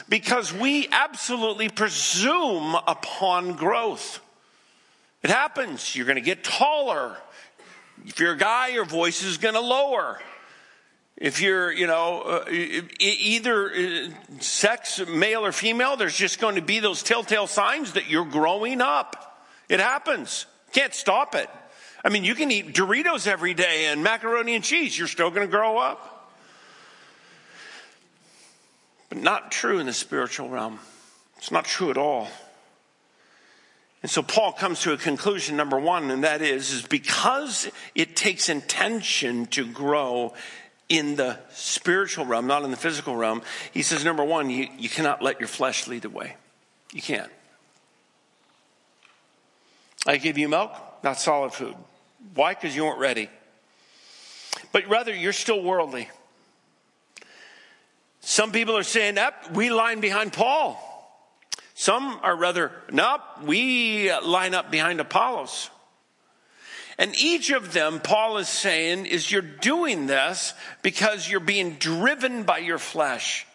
Because 0.09 0.51
we 0.51 0.64
we 0.65 0.87
absolutely 0.91 1.69
presume 1.69 2.73
upon 2.87 3.53
growth. 3.53 4.19
It 5.21 5.29
happens. 5.29 5.95
You're 5.95 6.07
going 6.07 6.15
to 6.15 6.23
get 6.23 6.43
taller. 6.43 7.17
If 8.03 8.19
you're 8.19 8.33
a 8.33 8.37
guy, 8.37 8.69
your 8.69 8.83
voice 8.83 9.21
is 9.21 9.37
going 9.37 9.53
to 9.53 9.61
lower. 9.61 10.19
If 11.17 11.39
you're, 11.39 11.71
you 11.71 11.85
know, 11.85 12.21
uh, 12.21 12.45
either 12.49 13.71
uh, 13.71 14.09
sex, 14.39 14.99
male 15.07 15.45
or 15.45 15.51
female, 15.51 15.97
there's 15.97 16.17
just 16.17 16.39
going 16.39 16.55
to 16.55 16.63
be 16.63 16.79
those 16.79 17.03
telltale 17.03 17.45
signs 17.45 17.93
that 17.93 18.09
you're 18.09 18.25
growing 18.25 18.81
up. 18.81 19.45
It 19.69 19.79
happens. 19.79 20.47
Can't 20.73 20.95
stop 20.95 21.35
it. 21.35 21.47
I 22.03 22.09
mean, 22.09 22.23
you 22.23 22.33
can 22.33 22.49
eat 22.49 22.73
Doritos 22.73 23.27
every 23.27 23.53
day 23.53 23.85
and 23.85 24.03
macaroni 24.03 24.55
and 24.55 24.63
cheese. 24.63 24.97
You're 24.97 25.07
still 25.07 25.29
going 25.29 25.45
to 25.45 25.51
grow 25.51 25.77
up. 25.77 26.14
But 29.15 29.23
not 29.23 29.49
true 29.49 29.79
in 29.79 29.85
the 29.85 29.93
spiritual 29.93 30.49
realm. 30.49 30.79
It's 31.37 31.51
not 31.51 31.63
true 31.63 31.89
at 31.89 31.97
all. 31.97 32.27
And 34.01 34.11
so 34.11 34.21
Paul 34.21 34.51
comes 34.51 34.81
to 34.81 34.91
a 34.91 34.97
conclusion, 34.97 35.55
number 35.55 35.79
one, 35.79 36.11
and 36.11 36.23
that 36.25 36.41
is, 36.41 36.71
is 36.71 36.81
because 36.85 37.71
it 37.95 38.15
takes 38.15 38.49
intention 38.49 39.45
to 39.47 39.65
grow 39.65 40.33
in 40.89 41.15
the 41.15 41.39
spiritual 41.51 42.25
realm, 42.25 42.45
not 42.45 42.63
in 42.63 42.71
the 42.71 42.77
physical 42.77 43.15
realm, 43.15 43.41
he 43.71 43.81
says, 43.81 44.03
number 44.03 44.23
one, 44.23 44.49
you, 44.49 44.67
you 44.77 44.89
cannot 44.89 45.21
let 45.21 45.39
your 45.39 45.47
flesh 45.47 45.87
lead 45.87 46.03
the 46.03 46.09
way. 46.09 46.35
You 46.93 47.01
can't. 47.01 47.31
I 50.05 50.17
give 50.17 50.37
you 50.37 50.49
milk, 50.49 50.71
not 51.03 51.19
solid 51.19 51.53
food. 51.53 51.75
Why? 52.35 52.53
Because 52.53 52.75
you 52.75 52.83
weren't 52.83 52.99
ready. 52.99 53.29
But 54.71 54.87
rather, 54.87 55.15
you're 55.15 55.33
still 55.33 55.63
worldly. 55.63 56.09
Some 58.27 58.51
people 58.51 58.75
are 58.75 58.83
saying, 58.83 59.19
"Up, 59.19 59.51
we 59.51 59.69
line 59.69 59.99
behind 59.99 60.33
Paul." 60.33 60.81
Some 61.75 62.19
are 62.23 62.35
rather, 62.35 62.71
"Nope, 62.89 63.21
we 63.43 64.11
line 64.11 64.55
up 64.55 64.71
behind 64.71 64.99
Apollos." 64.99 65.69
And 66.97 67.15
each 67.17 67.51
of 67.51 67.73
them, 67.73 67.99
Paul 67.99 68.37
is 68.37 68.49
saying, 68.49 69.05
is 69.05 69.29
you're 69.29 69.41
doing 69.41 70.07
this 70.07 70.53
because 70.81 71.29
you're 71.29 71.39
being 71.39 71.75
driven 71.75 72.43
by 72.43 72.59
your 72.59 72.79
flesh. 72.79 73.45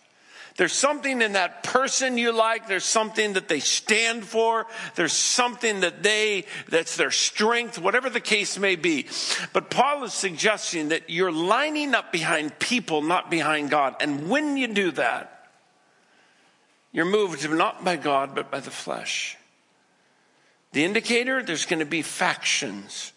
There's 0.61 0.75
something 0.75 1.23
in 1.23 1.33
that 1.33 1.63
person 1.63 2.19
you 2.19 2.33
like. 2.33 2.69
There's 2.69 2.85
something 2.85 3.33
that 3.33 3.49
they 3.49 3.61
stand 3.61 4.27
for. 4.27 4.67
There's 4.95 5.15
something 5.15 5.81
that 5.81 6.03
they, 6.03 6.45
that's 6.69 6.99
their 6.99 7.11
strength, 7.11 7.79
whatever 7.79 8.11
the 8.11 8.21
case 8.21 8.59
may 8.59 8.77
be. 8.77 9.07
But 9.55 9.71
Paul 9.71 10.05
is 10.05 10.13
suggesting 10.13 10.91
that 10.91 11.09
you're 11.09 11.33
lining 11.33 11.95
up 11.95 12.13
behind 12.13 12.59
people, 12.59 13.01
not 13.01 13.31
behind 13.31 13.71
God. 13.71 13.97
And 14.01 14.29
when 14.29 14.59
you 14.59 14.67
do 14.67 14.91
that, 14.91 15.49
you're 16.93 17.07
moved 17.07 17.49
not 17.49 17.83
by 17.83 17.97
God, 17.97 18.35
but 18.35 18.51
by 18.51 18.61
the 18.61 18.71
flesh. 18.71 19.39
The 20.73 20.85
indicator, 20.85 21.43
there's 21.43 21.65
going 21.65 21.81
to 21.81 21.87
be 21.87 22.03
factions. 22.03 23.15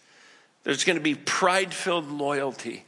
There's 0.63 0.85
going 0.85 0.95
to 0.95 1.03
be 1.03 1.15
pride 1.15 1.73
filled 1.73 2.09
loyalty. 2.09 2.85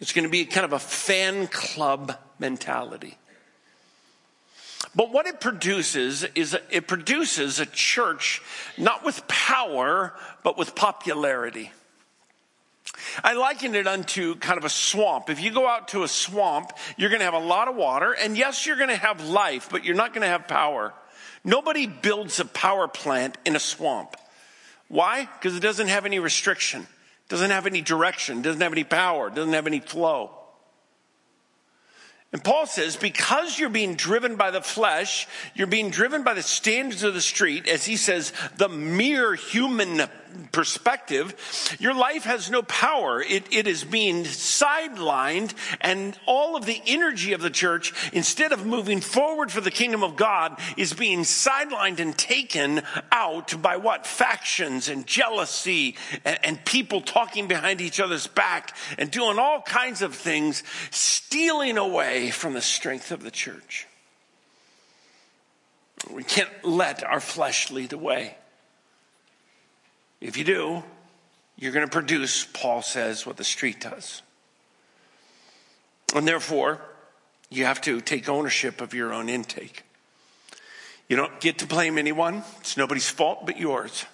It's 0.00 0.12
going 0.12 0.24
to 0.24 0.30
be 0.30 0.44
kind 0.44 0.64
of 0.64 0.72
a 0.72 0.78
fan 0.78 1.46
club 1.46 2.16
mentality. 2.38 3.16
But 4.94 5.10
what 5.12 5.26
it 5.26 5.40
produces 5.40 6.24
is 6.34 6.56
it 6.70 6.86
produces 6.86 7.58
a 7.58 7.66
church 7.66 8.42
not 8.78 9.04
with 9.04 9.26
power, 9.26 10.14
but 10.42 10.56
with 10.56 10.74
popularity. 10.74 11.72
I 13.22 13.34
liken 13.34 13.74
it 13.74 13.86
unto 13.86 14.36
kind 14.36 14.58
of 14.58 14.64
a 14.64 14.68
swamp. 14.68 15.30
If 15.30 15.40
you 15.40 15.50
go 15.50 15.66
out 15.66 15.88
to 15.88 16.02
a 16.02 16.08
swamp, 16.08 16.72
you're 16.96 17.10
going 17.10 17.20
to 17.20 17.24
have 17.24 17.34
a 17.34 17.38
lot 17.38 17.68
of 17.68 17.76
water, 17.76 18.12
and 18.12 18.36
yes, 18.36 18.66
you're 18.66 18.76
going 18.76 18.90
to 18.90 18.96
have 18.96 19.24
life, 19.24 19.68
but 19.70 19.84
you're 19.84 19.96
not 19.96 20.12
going 20.12 20.22
to 20.22 20.28
have 20.28 20.46
power. 20.46 20.92
Nobody 21.44 21.86
builds 21.86 22.40
a 22.40 22.44
power 22.44 22.86
plant 22.86 23.36
in 23.44 23.56
a 23.56 23.60
swamp. 23.60 24.16
Why? 24.88 25.28
Because 25.38 25.56
it 25.56 25.60
doesn't 25.60 25.88
have 25.88 26.06
any 26.06 26.18
restriction, 26.18 26.86
doesn't 27.28 27.50
have 27.50 27.66
any 27.66 27.80
direction, 27.80 28.42
doesn't 28.42 28.60
have 28.60 28.72
any 28.72 28.84
power, 28.84 29.30
doesn't 29.30 29.52
have 29.52 29.66
any 29.66 29.80
flow. 29.80 30.30
And 32.32 32.42
Paul 32.42 32.66
says, 32.66 32.96
because 32.96 33.60
you're 33.60 33.70
being 33.70 33.94
driven 33.94 34.34
by 34.34 34.50
the 34.50 34.60
flesh, 34.60 35.28
you're 35.54 35.68
being 35.68 35.90
driven 35.90 36.24
by 36.24 36.34
the 36.34 36.42
standards 36.42 37.04
of 37.04 37.14
the 37.14 37.20
street, 37.20 37.68
as 37.68 37.84
he 37.84 37.96
says, 37.96 38.32
the 38.56 38.68
mere 38.68 39.34
human 39.34 40.02
perspective, 40.52 41.76
your 41.78 41.94
life 41.94 42.24
has 42.24 42.50
no 42.50 42.62
power. 42.62 43.22
It, 43.22 43.52
it 43.52 43.66
is 43.66 43.84
being 43.84 44.24
sidelined, 44.24 45.54
and 45.80 46.18
all 46.26 46.56
of 46.56 46.66
the 46.66 46.80
energy 46.86 47.32
of 47.32 47.40
the 47.40 47.50
church, 47.50 47.92
instead 48.12 48.52
of 48.52 48.66
moving 48.66 49.00
forward 49.00 49.50
for 49.50 49.60
the 49.60 49.70
kingdom 49.70 50.02
of 50.02 50.16
God, 50.16 50.58
is 50.76 50.92
being 50.92 51.20
sidelined 51.20 52.00
and 52.00 52.16
taken 52.16 52.82
out 53.10 53.60
by 53.60 53.76
what? 53.76 54.06
Factions 54.06 54.88
and 54.88 55.06
jealousy 55.06 55.96
and, 56.24 56.38
and 56.44 56.64
people 56.64 57.00
talking 57.00 57.48
behind 57.48 57.80
each 57.80 58.00
other's 58.00 58.26
back 58.26 58.76
and 58.98 59.10
doing 59.10 59.38
all 59.38 59.62
kinds 59.62 60.02
of 60.02 60.14
things, 60.14 60.62
stealing 60.90 61.78
away 61.78 62.30
from 62.30 62.54
the 62.54 62.62
strength 62.62 63.10
of 63.10 63.22
the 63.22 63.30
church. 63.30 63.86
We 66.10 66.22
can't 66.22 66.50
let 66.62 67.02
our 67.02 67.20
flesh 67.20 67.70
lead 67.70 67.90
the 67.90 67.98
way. 67.98 68.36
If 70.24 70.38
you 70.38 70.44
do, 70.44 70.82
you're 71.58 71.70
going 71.72 71.86
to 71.86 71.92
produce, 71.92 72.46
Paul 72.54 72.80
says, 72.80 73.26
what 73.26 73.36
the 73.36 73.44
street 73.44 73.78
does. 73.78 74.22
And 76.14 76.26
therefore, 76.26 76.80
you 77.50 77.66
have 77.66 77.82
to 77.82 78.00
take 78.00 78.26
ownership 78.26 78.80
of 78.80 78.94
your 78.94 79.12
own 79.12 79.28
intake. 79.28 79.82
You 81.10 81.16
don't 81.16 81.38
get 81.40 81.58
to 81.58 81.66
blame 81.66 81.98
anyone, 81.98 82.42
it's 82.60 82.78
nobody's 82.78 83.08
fault 83.08 83.44
but 83.44 83.58
yours. 83.58 84.06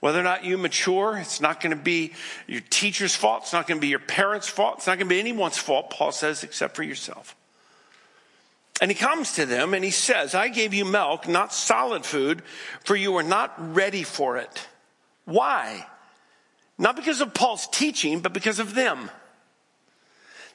Whether 0.00 0.20
or 0.20 0.22
not 0.22 0.44
you 0.44 0.58
mature, 0.58 1.16
it's 1.16 1.40
not 1.40 1.62
going 1.62 1.74
to 1.74 1.82
be 1.82 2.12
your 2.46 2.60
teacher's 2.68 3.14
fault. 3.14 3.44
It's 3.44 3.54
not 3.54 3.66
going 3.66 3.78
to 3.78 3.82
be 3.82 3.88
your 3.88 4.00
parents' 4.00 4.48
fault. 4.48 4.78
It's 4.78 4.86
not 4.86 4.98
going 4.98 5.08
to 5.08 5.14
be 5.14 5.20
anyone's 5.20 5.56
fault, 5.56 5.90
Paul 5.90 6.12
says, 6.12 6.42
except 6.42 6.76
for 6.76 6.82
yourself. 6.82 7.36
And 8.82 8.90
he 8.90 8.96
comes 8.96 9.36
to 9.36 9.46
them 9.46 9.72
and 9.72 9.82
he 9.82 9.92
says, 9.92 10.34
I 10.34 10.48
gave 10.48 10.74
you 10.74 10.84
milk, 10.84 11.26
not 11.26 11.54
solid 11.54 12.04
food, 12.04 12.42
for 12.84 12.96
you 12.96 13.12
were 13.12 13.22
not 13.22 13.54
ready 13.74 14.02
for 14.02 14.36
it. 14.36 14.66
Why? 15.24 15.86
Not 16.78 16.96
because 16.96 17.20
of 17.20 17.34
Paul's 17.34 17.66
teaching, 17.68 18.20
but 18.20 18.32
because 18.32 18.58
of 18.58 18.74
them. 18.74 19.10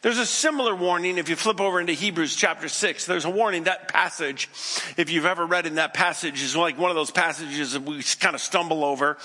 There's 0.01 0.19
a 0.19 0.25
similar 0.25 0.75
warning 0.75 1.17
if 1.17 1.27
you 1.27 1.35
flip 1.35 1.59
over 1.59 1.79
into 1.79 1.93
Hebrews 1.93 2.35
chapter 2.35 2.69
6. 2.69 3.05
There's 3.05 3.25
a 3.25 3.29
warning. 3.29 3.63
That 3.63 3.87
passage, 3.87 4.49
if 4.95 5.09
you've 5.09 5.25
ever 5.25 5.45
read 5.45 5.65
in 5.65 5.75
that 5.75 5.93
passage, 5.93 6.41
is 6.41 6.55
like 6.55 6.77
one 6.77 6.91
of 6.91 6.95
those 6.95 7.11
passages 7.11 7.73
that 7.73 7.83
we 7.83 8.03
kind 8.19 8.35
of 8.35 8.41
stumble 8.41 8.85
over. 8.85 9.17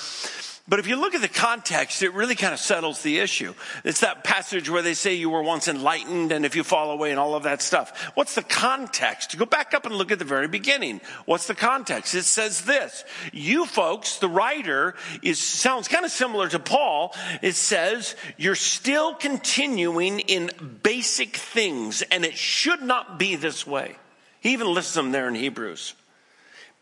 But 0.69 0.78
if 0.78 0.87
you 0.87 0.95
look 0.95 1.14
at 1.14 1.21
the 1.21 1.28
context, 1.28 2.02
it 2.02 2.14
really 2.14 2.37
kind 2.37 2.54
of 2.54 2.61
settles 2.61 3.02
the 3.02 3.19
issue. 3.19 3.52
It's 3.85 4.00
that 4.00 4.23
passage 4.23 4.71
where 4.71 4.83
they 4.83 4.95
say 4.95 5.14
you 5.14 5.28
were 5.28 5.42
once 5.42 5.66
enlightened 5.66 6.31
and 6.31 6.47
if 6.47 6.54
you 6.54 6.62
fall 6.62 6.92
away 6.92 7.11
and 7.11 7.19
all 7.19 7.35
of 7.35 7.42
that 7.42 7.61
stuff. 7.62 8.12
What's 8.14 8.37
the 8.37 8.45
context? 8.45 9.37
Go 9.37 9.45
back 9.45 9.75
up 9.75 9.87
and 9.87 9.95
look 9.95 10.12
at 10.12 10.21
the 10.21 10.25
very 10.25 10.47
beginning. 10.47 11.00
What's 11.25 11.49
the 11.49 11.57
context? 11.57 12.14
It 12.14 12.23
says 12.23 12.62
this. 12.62 13.04
You 13.33 13.66
folks, 13.66 14.19
the 14.19 14.28
writer 14.28 14.95
is, 15.21 15.40
sounds 15.40 15.88
kind 15.88 16.04
of 16.04 16.12
similar 16.12 16.49
to 16.50 16.61
Paul. 16.61 17.12
It 17.42 17.57
says 17.57 18.14
you're 18.37 18.54
still 18.54 19.14
continuing 19.14 20.21
in 20.21 20.50
basic 20.85 21.37
things 21.37 22.02
and 22.02 22.25
it 22.25 22.37
should 22.37 22.83
not 22.83 23.19
be 23.19 23.35
this 23.35 23.66
way. 23.66 23.97
He 24.38 24.52
even 24.52 24.73
lists 24.73 24.95
them 24.95 25.11
there 25.11 25.26
in 25.26 25.35
Hebrews. 25.35 25.95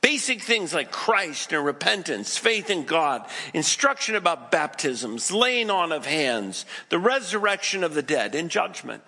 Basic 0.01 0.41
things 0.41 0.73
like 0.73 0.91
Christ 0.91 1.53
and 1.53 1.65
repentance, 1.65 2.39
faith 2.39 2.71
in 2.71 2.85
God, 2.85 3.27
instruction 3.53 4.15
about 4.15 4.51
baptisms, 4.51 5.31
laying 5.31 5.71
on 5.71 5.93
of 5.93 6.07
hands, 6.07 6.65
the 6.89 6.99
resurrection 6.99 7.85
of 7.85 7.93
the 7.93 8.03
dead, 8.03 8.35
and 8.35 8.51
judgment. 8.51 9.03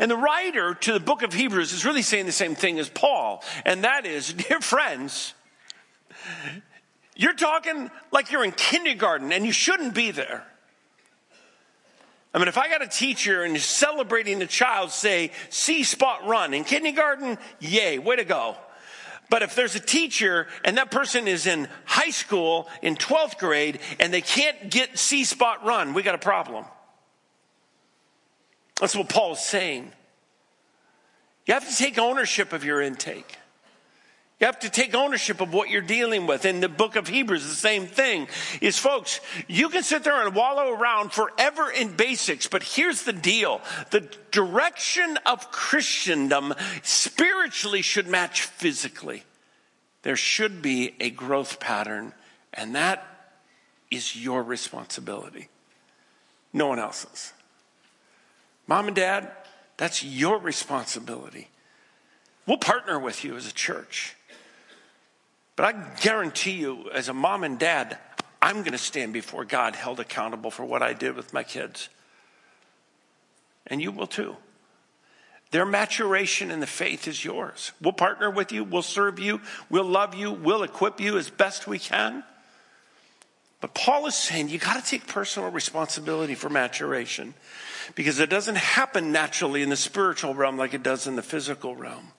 And 0.00 0.10
the 0.10 0.16
writer 0.16 0.74
to 0.74 0.92
the 0.92 1.00
book 1.00 1.22
of 1.22 1.32
Hebrews 1.32 1.72
is 1.72 1.84
really 1.84 2.02
saying 2.02 2.26
the 2.26 2.32
same 2.32 2.56
thing 2.56 2.80
as 2.80 2.88
Paul, 2.88 3.44
and 3.64 3.84
that 3.84 4.06
is, 4.06 4.32
dear 4.48 4.60
friends, 4.60 5.34
you're 7.14 7.34
talking 7.34 7.90
like 8.10 8.32
you're 8.32 8.44
in 8.44 8.52
kindergarten 8.52 9.32
and 9.32 9.46
you 9.46 9.52
shouldn't 9.52 9.94
be 9.94 10.10
there. 10.10 10.44
I 12.34 12.38
mean, 12.38 12.48
if 12.48 12.58
I 12.58 12.68
got 12.68 12.82
a 12.82 12.88
teacher 12.88 13.42
and 13.42 13.56
is 13.56 13.64
celebrating 13.64 14.42
a 14.42 14.46
child 14.46 14.90
say, 14.90 15.32
see 15.48 15.82
spot 15.82 16.26
run 16.26 16.54
in 16.54 16.64
kindergarten, 16.64 17.38
yay, 17.58 17.98
way 17.98 18.16
to 18.16 18.24
go. 18.24 18.56
But 19.30 19.42
if 19.42 19.54
there's 19.54 19.74
a 19.74 19.80
teacher 19.80 20.46
and 20.64 20.78
that 20.78 20.90
person 20.90 21.28
is 21.28 21.46
in 21.46 21.68
high 21.84 22.10
school 22.10 22.68
in 22.80 22.96
12th 22.96 23.38
grade 23.38 23.80
and 24.00 24.12
they 24.12 24.22
can't 24.22 24.70
get 24.70 24.98
C 24.98 25.24
spot 25.24 25.64
run, 25.64 25.92
we 25.92 26.02
got 26.02 26.14
a 26.14 26.18
problem. 26.18 26.64
That's 28.80 28.96
what 28.96 29.08
Paul's 29.08 29.44
saying. 29.44 29.92
You 31.46 31.54
have 31.54 31.68
to 31.68 31.76
take 31.76 31.98
ownership 31.98 32.52
of 32.52 32.64
your 32.64 32.80
intake. 32.80 33.36
You 34.40 34.46
have 34.46 34.60
to 34.60 34.70
take 34.70 34.94
ownership 34.94 35.40
of 35.40 35.52
what 35.52 35.68
you're 35.68 35.82
dealing 35.82 36.28
with. 36.28 36.44
In 36.44 36.60
the 36.60 36.68
book 36.68 36.94
of 36.94 37.08
Hebrews, 37.08 37.42
the 37.42 37.54
same 37.54 37.88
thing 37.88 38.28
is, 38.60 38.78
folks, 38.78 39.20
you 39.48 39.68
can 39.68 39.82
sit 39.82 40.04
there 40.04 40.24
and 40.24 40.32
wallow 40.32 40.70
around 40.72 41.12
forever 41.12 41.68
in 41.68 41.96
basics, 41.96 42.46
but 42.46 42.62
here's 42.62 43.02
the 43.02 43.12
deal. 43.12 43.60
The 43.90 44.08
direction 44.30 45.18
of 45.26 45.50
Christendom 45.50 46.54
spiritually 46.82 47.82
should 47.82 48.06
match 48.06 48.42
physically. 48.42 49.24
There 50.02 50.14
should 50.14 50.62
be 50.62 50.94
a 51.00 51.10
growth 51.10 51.58
pattern, 51.58 52.14
and 52.54 52.76
that 52.76 53.04
is 53.90 54.14
your 54.14 54.44
responsibility. 54.44 55.48
No 56.52 56.68
one 56.68 56.78
else's. 56.78 57.32
Mom 58.68 58.86
and 58.86 58.94
dad, 58.94 59.32
that's 59.76 60.04
your 60.04 60.38
responsibility. 60.38 61.48
We'll 62.46 62.58
partner 62.58 63.00
with 63.00 63.24
you 63.24 63.36
as 63.36 63.48
a 63.48 63.52
church. 63.52 64.14
But 65.58 65.74
I 65.74 65.96
guarantee 66.02 66.52
you, 66.52 66.88
as 66.94 67.08
a 67.08 67.12
mom 67.12 67.42
and 67.42 67.58
dad, 67.58 67.98
I'm 68.40 68.58
going 68.58 68.70
to 68.70 68.78
stand 68.78 69.12
before 69.12 69.44
God 69.44 69.74
held 69.74 69.98
accountable 69.98 70.52
for 70.52 70.64
what 70.64 70.84
I 70.84 70.92
did 70.92 71.16
with 71.16 71.34
my 71.34 71.42
kids. 71.42 71.88
And 73.66 73.82
you 73.82 73.90
will 73.90 74.06
too. 74.06 74.36
Their 75.50 75.66
maturation 75.66 76.52
in 76.52 76.60
the 76.60 76.68
faith 76.68 77.08
is 77.08 77.24
yours. 77.24 77.72
We'll 77.82 77.92
partner 77.92 78.30
with 78.30 78.52
you, 78.52 78.62
we'll 78.62 78.82
serve 78.82 79.18
you, 79.18 79.40
we'll 79.68 79.82
love 79.82 80.14
you, 80.14 80.30
we'll 80.30 80.62
equip 80.62 81.00
you 81.00 81.18
as 81.18 81.28
best 81.28 81.66
we 81.66 81.80
can. 81.80 82.22
But 83.60 83.74
Paul 83.74 84.06
is 84.06 84.14
saying 84.14 84.50
you 84.50 84.60
got 84.60 84.80
to 84.80 84.88
take 84.88 85.08
personal 85.08 85.50
responsibility 85.50 86.36
for 86.36 86.48
maturation 86.48 87.34
because 87.96 88.20
it 88.20 88.30
doesn't 88.30 88.58
happen 88.58 89.10
naturally 89.10 89.62
in 89.62 89.70
the 89.70 89.76
spiritual 89.76 90.34
realm 90.34 90.56
like 90.56 90.72
it 90.72 90.84
does 90.84 91.08
in 91.08 91.16
the 91.16 91.22
physical 91.22 91.74
realm. 91.74 92.12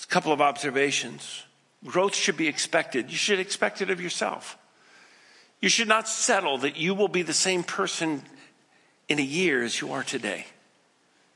couple 0.11 0.33
of 0.33 0.41
observations. 0.41 1.43
Growth 1.85 2.13
should 2.13 2.37
be 2.37 2.47
expected. 2.47 3.09
You 3.09 3.17
should 3.17 3.39
expect 3.39 3.81
it 3.81 3.89
of 3.89 3.99
yourself. 3.99 4.57
You 5.61 5.69
should 5.69 5.87
not 5.87 6.07
settle 6.07 6.59
that 6.59 6.77
you 6.77 6.93
will 6.93 7.07
be 7.07 7.21
the 7.21 7.33
same 7.33 7.63
person 7.63 8.21
in 9.07 9.19
a 9.19 9.23
year 9.23 9.63
as 9.63 9.79
you 9.79 9.93
are 9.93 10.03
today. 10.03 10.45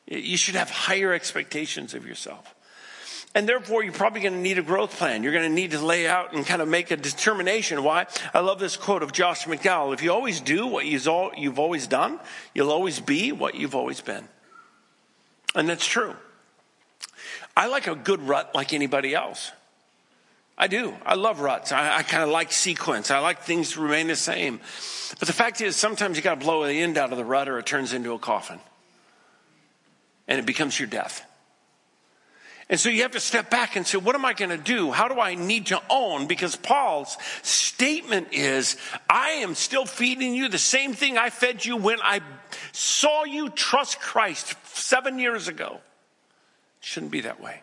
You 0.07 0.37
should 0.37 0.55
have 0.55 0.69
higher 0.69 1.13
expectations 1.13 1.93
of 1.93 2.05
yourself. 2.05 2.53
And 3.33 3.49
therefore, 3.49 3.83
you're 3.83 3.93
probably 3.93 4.21
going 4.21 4.33
to 4.33 4.39
need 4.39 4.57
a 4.57 4.61
growth 4.61 4.97
plan. 4.97 5.23
You're 5.23 5.33
going 5.33 5.49
to 5.49 5.53
need 5.53 5.71
to 5.71 5.79
lay 5.79 6.07
out 6.07 6.33
and 6.33 6.45
kind 6.45 6.61
of 6.61 6.67
make 6.67 6.91
a 6.91 6.97
determination. 6.97 7.83
Why? 7.83 8.07
I 8.33 8.39
love 8.39 8.59
this 8.59 8.77
quote 8.77 9.03
of 9.03 9.11
Josh 9.11 9.45
McDowell. 9.45 9.93
If 9.93 10.03
you 10.03 10.11
always 10.11 10.41
do 10.41 10.67
what 10.67 10.85
you've 10.85 11.59
always 11.59 11.87
done, 11.87 12.19
you'll 12.53 12.71
always 12.71 12.99
be 12.99 13.31
what 13.31 13.55
you've 13.55 13.75
always 13.75 14.01
been. 14.01 14.27
And 15.53 15.67
that's 15.67 15.85
true. 15.85 16.15
I 17.55 17.67
like 17.67 17.87
a 17.87 17.95
good 17.95 18.21
rut 18.21 18.53
like 18.53 18.73
anybody 18.73 19.15
else. 19.15 19.51
I 20.57 20.67
do. 20.67 20.93
I 21.05 21.15
love 21.15 21.41
ruts. 21.41 21.71
I, 21.71 21.97
I 21.97 22.03
kind 22.03 22.23
of 22.23 22.29
like 22.29 22.51
sequence. 22.51 23.11
I 23.11 23.19
like 23.19 23.41
things 23.41 23.73
to 23.73 23.81
remain 23.81 24.07
the 24.07 24.15
same. 24.15 24.61
But 25.19 25.27
the 25.27 25.33
fact 25.33 25.59
is, 25.61 25.75
sometimes 25.75 26.15
you 26.15 26.23
got 26.23 26.39
to 26.39 26.45
blow 26.45 26.65
the 26.65 26.81
end 26.81 26.97
out 26.97 27.11
of 27.11 27.17
the 27.17 27.25
rut 27.25 27.49
or 27.49 27.59
it 27.59 27.65
turns 27.65 27.91
into 27.93 28.13
a 28.13 28.19
coffin. 28.19 28.59
And 30.27 30.39
it 30.39 30.45
becomes 30.45 30.79
your 30.79 30.87
death. 30.87 31.25
And 32.67 32.79
so 32.79 32.89
you 32.89 33.03
have 33.03 33.11
to 33.11 33.19
step 33.19 33.51
back 33.51 33.75
and 33.75 33.85
say, 33.85 33.97
what 33.97 34.15
am 34.15 34.25
I 34.25 34.33
going 34.33 34.49
to 34.49 34.57
do? 34.57 34.91
How 34.91 35.07
do 35.07 35.19
I 35.19 35.35
need 35.35 35.67
to 35.67 35.81
own? 35.89 36.25
Because 36.25 36.55
Paul's 36.55 37.15
statement 37.43 38.29
is, 38.31 38.77
I 39.07 39.29
am 39.41 39.53
still 39.53 39.85
feeding 39.85 40.33
you 40.33 40.49
the 40.49 40.57
same 40.57 40.93
thing 40.93 41.17
I 41.17 41.29
fed 41.29 41.63
you 41.63 41.77
when 41.77 41.99
I 42.01 42.21
saw 42.71 43.23
you 43.23 43.49
trust 43.49 43.99
Christ 43.99 44.55
seven 44.73 45.19
years 45.19 45.47
ago. 45.47 45.79
Shouldn't 46.85 47.11
be 47.11 47.21
that 47.21 47.41
way. 47.41 47.61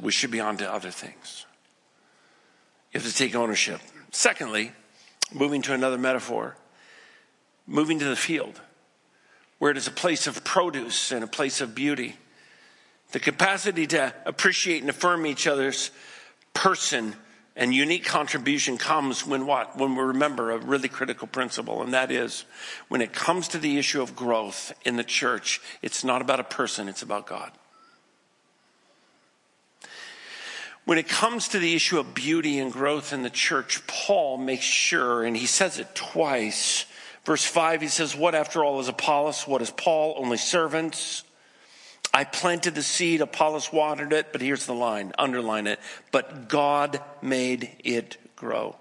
We 0.00 0.12
should 0.12 0.30
be 0.30 0.38
on 0.38 0.58
to 0.58 0.72
other 0.72 0.92
things. 0.92 1.46
You 2.92 3.00
have 3.00 3.10
to 3.10 3.14
take 3.14 3.34
ownership. 3.34 3.80
Secondly, 4.12 4.70
moving 5.34 5.60
to 5.62 5.74
another 5.74 5.98
metaphor, 5.98 6.54
moving 7.66 7.98
to 7.98 8.04
the 8.04 8.14
field, 8.14 8.60
where 9.58 9.72
it 9.72 9.76
is 9.76 9.88
a 9.88 9.90
place 9.90 10.28
of 10.28 10.44
produce 10.44 11.10
and 11.10 11.24
a 11.24 11.26
place 11.26 11.60
of 11.60 11.74
beauty. 11.74 12.14
The 13.10 13.18
capacity 13.18 13.84
to 13.88 14.14
appreciate 14.24 14.82
and 14.82 14.88
affirm 14.88 15.26
each 15.26 15.48
other's 15.48 15.90
person 16.54 17.16
and 17.60 17.74
unique 17.74 18.06
contribution 18.06 18.78
comes 18.78 19.26
when 19.26 19.44
what? 19.44 19.76
When 19.76 19.94
we 19.94 20.02
remember 20.02 20.50
a 20.50 20.58
really 20.58 20.88
critical 20.88 21.28
principle, 21.28 21.82
and 21.82 21.92
that 21.92 22.10
is 22.10 22.46
when 22.88 23.02
it 23.02 23.12
comes 23.12 23.48
to 23.48 23.58
the 23.58 23.76
issue 23.76 24.00
of 24.00 24.16
growth 24.16 24.72
in 24.82 24.96
the 24.96 25.04
church, 25.04 25.60
it's 25.82 26.02
not 26.02 26.22
about 26.22 26.40
a 26.40 26.44
person, 26.44 26.88
it's 26.88 27.02
about 27.02 27.26
God. 27.26 27.52
When 30.86 30.96
it 30.96 31.06
comes 31.06 31.48
to 31.48 31.58
the 31.58 31.74
issue 31.74 31.98
of 31.98 32.14
beauty 32.14 32.58
and 32.58 32.72
growth 32.72 33.12
in 33.12 33.22
the 33.22 33.30
church, 33.30 33.86
Paul 33.86 34.38
makes 34.38 34.64
sure, 34.64 35.22
and 35.22 35.36
he 35.36 35.44
says 35.44 35.78
it 35.78 35.94
twice. 35.94 36.86
Verse 37.26 37.44
5, 37.44 37.82
he 37.82 37.88
says, 37.88 38.16
What 38.16 38.34
after 38.34 38.64
all 38.64 38.80
is 38.80 38.88
Apollos? 38.88 39.46
What 39.46 39.60
is 39.60 39.70
Paul? 39.70 40.14
Only 40.16 40.38
servants 40.38 41.24
I 42.12 42.24
planted 42.24 42.74
the 42.74 42.82
seed, 42.82 43.20
Apollos 43.20 43.72
watered 43.72 44.12
it, 44.12 44.32
but 44.32 44.40
here's 44.40 44.66
the 44.66 44.74
line, 44.74 45.12
underline 45.16 45.66
it. 45.66 45.78
But 46.10 46.48
God 46.48 47.00
made 47.22 47.70
it 47.84 48.16
grow. 48.34 48.76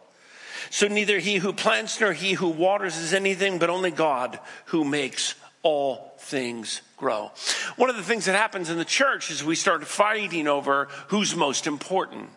So 0.72 0.88
neither 0.88 1.20
he 1.20 1.38
who 1.38 1.54
plants 1.54 2.00
nor 2.00 2.14
he 2.14 2.34
who 2.34 2.50
waters 2.50 2.98
is 2.98 3.14
anything, 3.14 3.60
but 3.60 3.70
only 3.70 3.92
God 3.92 4.40
who 4.66 4.84
makes 4.84 5.36
all 5.62 6.14
things 6.20 6.82
grow. 6.98 7.32
One 7.76 7.90
of 7.90 7.98
the 7.98 8.04
things 8.04 8.26
that 8.26 8.36
happens 8.36 8.70
in 8.70 8.78
the 8.78 8.86
church 8.86 9.30
is 9.30 9.44
we 9.44 9.56
start 9.56 9.86
fighting 9.86 10.48
over 10.48 10.88
who's 11.08 11.36
most 11.36 11.68
important. 11.68 12.30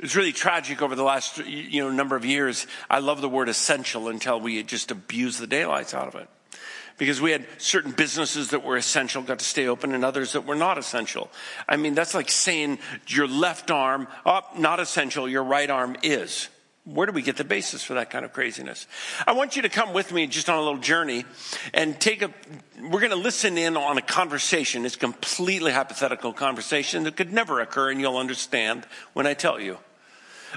It's 0.00 0.16
really 0.16 0.32
tragic 0.32 0.80
over 0.80 0.94
the 0.94 1.02
last 1.02 1.38
you 1.38 1.82
know 1.82 1.90
number 1.90 2.16
of 2.16 2.24
years. 2.24 2.66
I 2.88 3.00
love 3.00 3.20
the 3.20 3.28
word 3.28 3.48
essential 3.48 4.08
until 4.08 4.40
we 4.40 4.62
just 4.62 4.90
abuse 4.90 5.38
the 5.38 5.46
daylights 5.46 5.92
out 5.92 6.08
of 6.08 6.14
it 6.14 6.28
because 6.98 7.20
we 7.20 7.30
had 7.30 7.46
certain 7.58 7.92
businesses 7.92 8.50
that 8.50 8.64
were 8.64 8.76
essential 8.76 9.22
got 9.22 9.38
to 9.38 9.44
stay 9.44 9.66
open 9.68 9.94
and 9.94 10.04
others 10.04 10.32
that 10.32 10.44
were 10.44 10.56
not 10.56 10.76
essential. 10.76 11.30
I 11.68 11.76
mean, 11.76 11.94
that's 11.94 12.14
like 12.14 12.28
saying 12.28 12.78
your 13.06 13.28
left 13.28 13.70
arm, 13.70 14.08
oh, 14.26 14.42
not 14.56 14.80
essential, 14.80 15.28
your 15.28 15.44
right 15.44 15.70
arm 15.70 15.96
is. 16.02 16.48
Where 16.84 17.06
do 17.06 17.12
we 17.12 17.22
get 17.22 17.36
the 17.36 17.44
basis 17.44 17.82
for 17.82 17.94
that 17.94 18.10
kind 18.10 18.24
of 18.24 18.32
craziness? 18.32 18.86
I 19.26 19.32
want 19.32 19.56
you 19.56 19.62
to 19.62 19.68
come 19.68 19.92
with 19.92 20.10
me 20.10 20.26
just 20.26 20.48
on 20.48 20.56
a 20.56 20.62
little 20.62 20.78
journey 20.78 21.26
and 21.74 22.00
take 22.00 22.22
a, 22.22 22.30
we're 22.80 23.00
going 23.00 23.10
to 23.10 23.16
listen 23.16 23.58
in 23.58 23.76
on 23.76 23.98
a 23.98 24.02
conversation. 24.02 24.86
It's 24.86 24.96
completely 24.96 25.70
hypothetical 25.70 26.32
conversation 26.32 27.04
that 27.04 27.16
could 27.16 27.32
never 27.32 27.60
occur 27.60 27.90
and 27.90 28.00
you'll 28.00 28.16
understand 28.16 28.86
when 29.12 29.26
I 29.26 29.34
tell 29.34 29.60
you. 29.60 29.78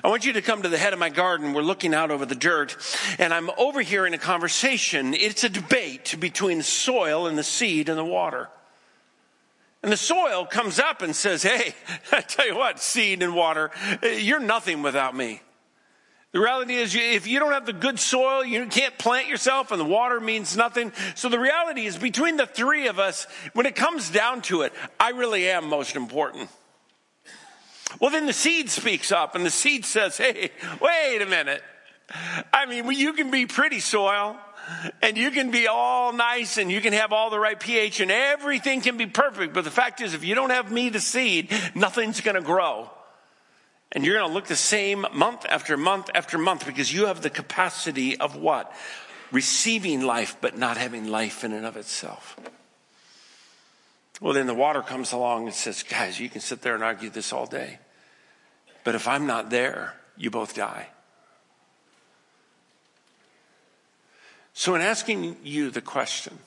I 0.03 0.07
want 0.07 0.25
you 0.25 0.33
to 0.33 0.41
come 0.41 0.61
to 0.61 0.69
the 0.69 0.77
head 0.77 0.93
of 0.93 0.99
my 0.99 1.09
garden. 1.09 1.53
We're 1.53 1.61
looking 1.61 1.93
out 1.93 2.11
over 2.11 2.25
the 2.25 2.35
dirt, 2.35 2.77
and 3.19 3.33
I'm 3.33 3.49
overhearing 3.57 4.13
a 4.13 4.17
conversation. 4.17 5.13
It's 5.13 5.43
a 5.43 5.49
debate 5.49 6.15
between 6.19 6.59
the 6.59 6.63
soil 6.63 7.27
and 7.27 7.37
the 7.37 7.43
seed 7.43 7.89
and 7.89 7.97
the 7.97 8.05
water. 8.05 8.49
And 9.83 9.91
the 9.91 9.97
soil 9.97 10.45
comes 10.45 10.79
up 10.79 11.01
and 11.01 11.15
says, 11.15 11.43
Hey, 11.43 11.73
I 12.11 12.21
tell 12.21 12.47
you 12.47 12.55
what, 12.55 12.79
seed 12.79 13.23
and 13.23 13.35
water, 13.35 13.71
eh, 14.03 14.17
you're 14.17 14.39
nothing 14.39 14.81
without 14.81 15.15
me. 15.15 15.41
The 16.31 16.39
reality 16.39 16.75
is, 16.75 16.95
if 16.95 17.27
you 17.27 17.39
don't 17.39 17.51
have 17.51 17.65
the 17.65 17.73
good 17.73 17.99
soil, 17.99 18.45
you 18.45 18.65
can't 18.67 18.97
plant 18.97 19.27
yourself, 19.27 19.71
and 19.71 19.81
the 19.81 19.85
water 19.85 20.21
means 20.21 20.55
nothing. 20.55 20.93
So 21.13 21.27
the 21.27 21.39
reality 21.39 21.85
is, 21.85 21.97
between 21.97 22.37
the 22.37 22.45
three 22.45 22.87
of 22.87 22.99
us, 22.99 23.27
when 23.51 23.65
it 23.65 23.75
comes 23.75 24.09
down 24.09 24.41
to 24.43 24.61
it, 24.61 24.71
I 24.97 25.09
really 25.09 25.49
am 25.49 25.67
most 25.67 25.97
important. 25.97 26.49
Well, 27.99 28.11
then 28.11 28.25
the 28.25 28.33
seed 28.33 28.69
speaks 28.69 29.11
up 29.11 29.35
and 29.35 29.45
the 29.45 29.51
seed 29.51 29.85
says, 29.85 30.17
Hey, 30.17 30.51
wait 30.79 31.21
a 31.21 31.25
minute. 31.25 31.63
I 32.53 32.65
mean, 32.65 32.89
you 32.91 33.13
can 33.13 33.31
be 33.31 33.45
pretty 33.45 33.79
soil 33.79 34.37
and 35.01 35.17
you 35.17 35.31
can 35.31 35.51
be 35.51 35.67
all 35.67 36.13
nice 36.13 36.57
and 36.57 36.71
you 36.71 36.81
can 36.81 36.93
have 36.93 37.13
all 37.13 37.29
the 37.29 37.39
right 37.39 37.59
pH 37.59 37.99
and 37.99 38.11
everything 38.11 38.81
can 38.81 38.97
be 38.97 39.05
perfect. 39.05 39.53
But 39.53 39.63
the 39.63 39.71
fact 39.71 40.01
is, 40.01 40.13
if 40.13 40.23
you 40.23 40.35
don't 40.35 40.49
have 40.49 40.71
me, 40.71 40.89
the 40.89 40.99
seed, 40.99 41.51
nothing's 41.75 42.21
going 42.21 42.35
to 42.35 42.41
grow. 42.41 42.89
And 43.91 44.05
you're 44.05 44.17
going 44.17 44.29
to 44.29 44.33
look 44.33 44.47
the 44.47 44.55
same 44.55 45.05
month 45.13 45.45
after 45.49 45.75
month 45.75 46.09
after 46.15 46.37
month 46.37 46.65
because 46.65 46.93
you 46.93 47.07
have 47.07 47.21
the 47.21 47.29
capacity 47.29 48.17
of 48.17 48.35
what? 48.35 48.73
Receiving 49.31 50.01
life, 50.01 50.37
but 50.39 50.57
not 50.57 50.77
having 50.77 51.09
life 51.09 51.43
in 51.43 51.51
and 51.51 51.65
of 51.65 51.75
itself. 51.75 52.37
Well, 54.21 54.33
then 54.33 54.45
the 54.45 54.53
water 54.53 54.83
comes 54.83 55.11
along 55.11 55.47
and 55.47 55.53
says, 55.53 55.81
guys, 55.81 56.19
you 56.19 56.29
can 56.29 56.41
sit 56.41 56.61
there 56.61 56.75
and 56.75 56.83
argue 56.83 57.09
this 57.09 57.33
all 57.33 57.47
day. 57.47 57.79
But 58.83 58.93
if 58.93 59.07
I'm 59.07 59.25
not 59.25 59.49
there, 59.49 59.95
you 60.15 60.29
both 60.29 60.55
die. 60.55 60.87
So, 64.53 64.75
in 64.75 64.81
asking 64.81 65.37
you 65.43 65.71
the 65.71 65.81
question, 65.81 66.37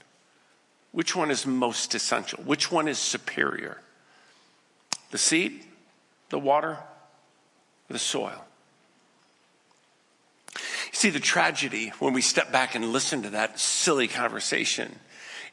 which 0.93 1.17
one 1.17 1.33
is 1.33 1.47
most 1.47 1.95
essential? 1.97 2.41
Which 2.45 2.71
one 2.71 2.87
is 2.87 2.99
superior? 2.99 3.81
The 5.11 5.19
seed, 5.19 5.65
the 6.29 6.39
water, 6.39 6.79
the 7.89 7.99
soil? 7.99 8.45
You 10.55 10.61
see, 10.93 11.11
the 11.11 11.19
tragedy 11.19 11.93
when 11.99 12.13
we 12.13 12.21
step 12.21 12.53
back 12.53 12.77
and 12.77 12.93
listen 12.93 13.23
to 13.23 13.31
that 13.31 13.59
silly 13.59 14.07
conversation 14.07 15.01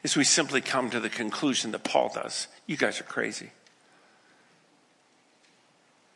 is 0.02 0.16
we 0.16 0.24
simply 0.24 0.60
come 0.60 0.90
to 0.90 1.00
the 1.00 1.08
conclusion 1.08 1.70
that 1.72 1.84
Paul 1.84 2.10
does. 2.14 2.48
You 2.66 2.76
guys 2.76 3.00
are 3.00 3.04
crazy. 3.04 3.50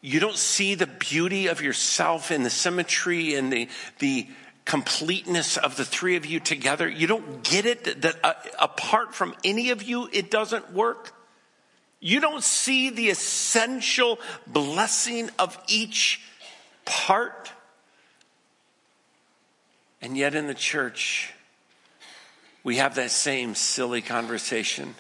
You 0.01 0.21
don't 0.21 0.37
see 0.37 0.75
the 0.75 0.87
beauty 0.87 1.49
of 1.49 1.61
yourself 1.61 2.31
and 2.31 2.45
the 2.45 2.51
symmetry 2.51 3.35
and 3.35 3.53
the, 3.53 3.69
the 3.99 4.29
completeness 4.65 5.57
of 5.57 5.77
the 5.77 5.85
three 5.85 6.17
of 6.17 6.27
you 6.27 6.41
together. 6.41 6.89
You 6.89 7.07
don't 7.07 7.43
get 7.43 7.67
it 7.67 8.03
that 8.03 8.17
uh, 8.23 8.35
apart 8.59 9.15
from 9.15 9.35
any 9.45 9.71
of 9.71 9.83
you, 9.83 10.09
it 10.13 10.31
doesn't 10.31 10.73
work. 10.73 11.13
You 11.99 12.21
don't 12.21 12.43
see 12.43 12.91
the 12.91 13.09
essential 13.09 14.19
blessing 14.47 15.31
of 15.39 15.59
each 15.67 16.21
part. 16.85 17.53
And 20.03 20.17
yet 20.17 20.35
in 20.35 20.47
the 20.47 20.55
church, 20.55 21.33
we 22.67 22.79
have 22.79 22.97
that 22.97 23.13
same 23.13 23.55
silly 23.55 24.03
conversation. 24.03 24.97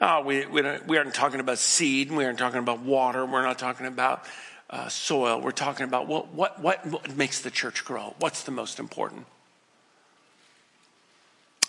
Oh, 0.00 0.22
we, 0.22 0.46
we, 0.46 0.62
we 0.86 0.96
aren't 0.96 1.12
talking 1.12 1.38
about 1.38 1.58
seed, 1.58 2.10
we 2.10 2.24
aren't 2.24 2.38
talking 2.38 2.58
about 2.58 2.80
water, 2.80 3.26
we're 3.26 3.42
not 3.42 3.58
talking 3.58 3.84
about 3.84 4.24
uh, 4.70 4.88
soil. 4.88 5.42
We're 5.42 5.50
talking 5.50 5.84
about 5.84 6.06
what, 6.06 6.32
what, 6.32 6.58
what 6.62 7.14
makes 7.16 7.42
the 7.42 7.50
church 7.50 7.84
grow? 7.84 8.14
What's 8.18 8.44
the 8.44 8.50
most 8.50 8.78
important? 8.78 9.26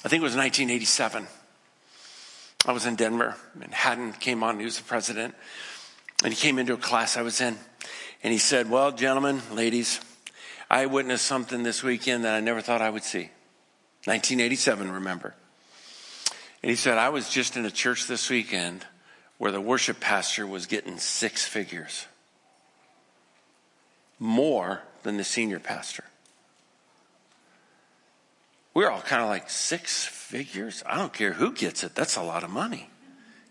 I 0.06 0.08
think 0.08 0.22
it 0.22 0.24
was 0.24 0.38
1987. 0.38 1.28
I 2.66 2.72
was 2.72 2.86
in 2.86 2.96
Denver 2.96 3.36
and 3.62 3.74
Haddon 3.74 4.14
came 4.14 4.44
on, 4.44 4.60
he 4.60 4.66
was 4.66 4.78
the 4.78 4.84
president, 4.84 5.36
and 6.24 6.32
he 6.32 6.40
came 6.40 6.58
into 6.58 6.74
a 6.74 6.78
class 6.78 7.18
I 7.18 7.22
was 7.22 7.42
in. 7.42 7.58
And 8.24 8.32
he 8.32 8.40
said, 8.40 8.70
Well, 8.70 8.94
gentlemen, 8.94 9.42
ladies, 9.52 10.00
I 10.70 10.86
witnessed 10.86 11.26
something 11.26 11.64
this 11.64 11.84
weekend 11.84 12.24
that 12.24 12.34
I 12.34 12.40
never 12.40 12.62
thought 12.62 12.82
I 12.82 12.90
would 12.90 13.04
see. 13.04 13.30
1987, 14.06 14.92
remember. 14.92 15.36
And 16.62 16.70
he 16.70 16.76
said, 16.76 16.98
I 16.98 17.10
was 17.10 17.30
just 17.30 17.58
in 17.58 17.66
a 17.66 17.72
church 17.72 18.08
this 18.08 18.30
weekend 18.30 18.86
where 19.40 19.52
the 19.52 19.60
worship 19.60 20.00
pastor 20.00 20.46
was 20.46 20.68
getting 20.68 21.00
six 21.00 21.46
figures 21.46 22.06
more 24.20 24.84
than 25.02 25.18
the 25.18 25.24
senior 25.24 25.60
pastor. 25.60 26.04
We're 28.76 28.92
all 28.92 29.02
kind 29.02 29.24
of 29.24 29.30
like 29.30 29.50
six 29.50 30.06
figures? 30.06 30.84
I 30.86 31.00
don't 31.00 31.12
care 31.12 31.34
who 31.34 31.54
gets 31.54 31.84
it. 31.84 31.96
That's 31.96 32.16
a 32.16 32.22
lot 32.22 32.44
of 32.44 32.52
money. 32.52 32.91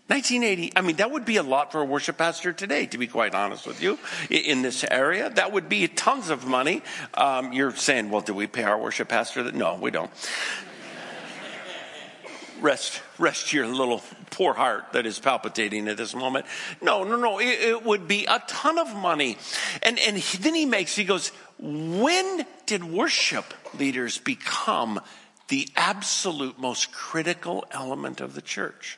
1980, 0.07 0.73
I 0.75 0.81
mean, 0.81 0.97
that 0.97 1.09
would 1.09 1.23
be 1.23 1.37
a 1.37 1.43
lot 1.43 1.71
for 1.71 1.81
a 1.81 1.85
worship 1.85 2.17
pastor 2.17 2.51
today, 2.51 2.85
to 2.87 2.97
be 2.97 3.07
quite 3.07 3.33
honest 3.33 3.65
with 3.65 3.81
you, 3.81 3.97
in 4.29 4.61
this 4.61 4.83
area. 4.83 5.29
That 5.29 5.53
would 5.53 5.69
be 5.69 5.87
tons 5.87 6.29
of 6.29 6.45
money. 6.45 6.81
Um, 7.13 7.53
you're 7.53 7.73
saying, 7.73 8.09
well, 8.09 8.21
do 8.21 8.33
we 8.33 8.47
pay 8.47 8.63
our 8.63 8.77
worship 8.77 9.07
pastor 9.07 9.43
that? 9.43 9.55
No, 9.55 9.75
we 9.75 9.89
don't. 9.89 10.11
rest, 12.61 13.01
rest 13.17 13.53
your 13.53 13.67
little 13.67 14.01
poor 14.29 14.53
heart 14.53 14.93
that 14.93 15.05
is 15.05 15.19
palpitating 15.19 15.87
at 15.87 15.97
this 15.97 16.15
moment. 16.15 16.45
No, 16.81 17.03
no, 17.03 17.15
no. 17.15 17.39
It, 17.39 17.59
it 17.61 17.85
would 17.85 18.07
be 18.07 18.25
a 18.25 18.41
ton 18.47 18.79
of 18.79 18.95
money. 18.95 19.37
And, 19.83 19.99
and 19.99 20.17
then 20.17 20.55
he 20.55 20.65
makes, 20.65 20.95
he 20.95 21.03
goes, 21.03 21.29
when 21.59 22.45
did 22.65 22.83
worship 22.83 23.53
leaders 23.77 24.17
become 24.17 24.99
the 25.49 25.67
absolute 25.75 26.59
most 26.59 26.91
critical 26.91 27.65
element 27.71 28.21
of 28.21 28.33
the 28.33 28.41
church? 28.41 28.97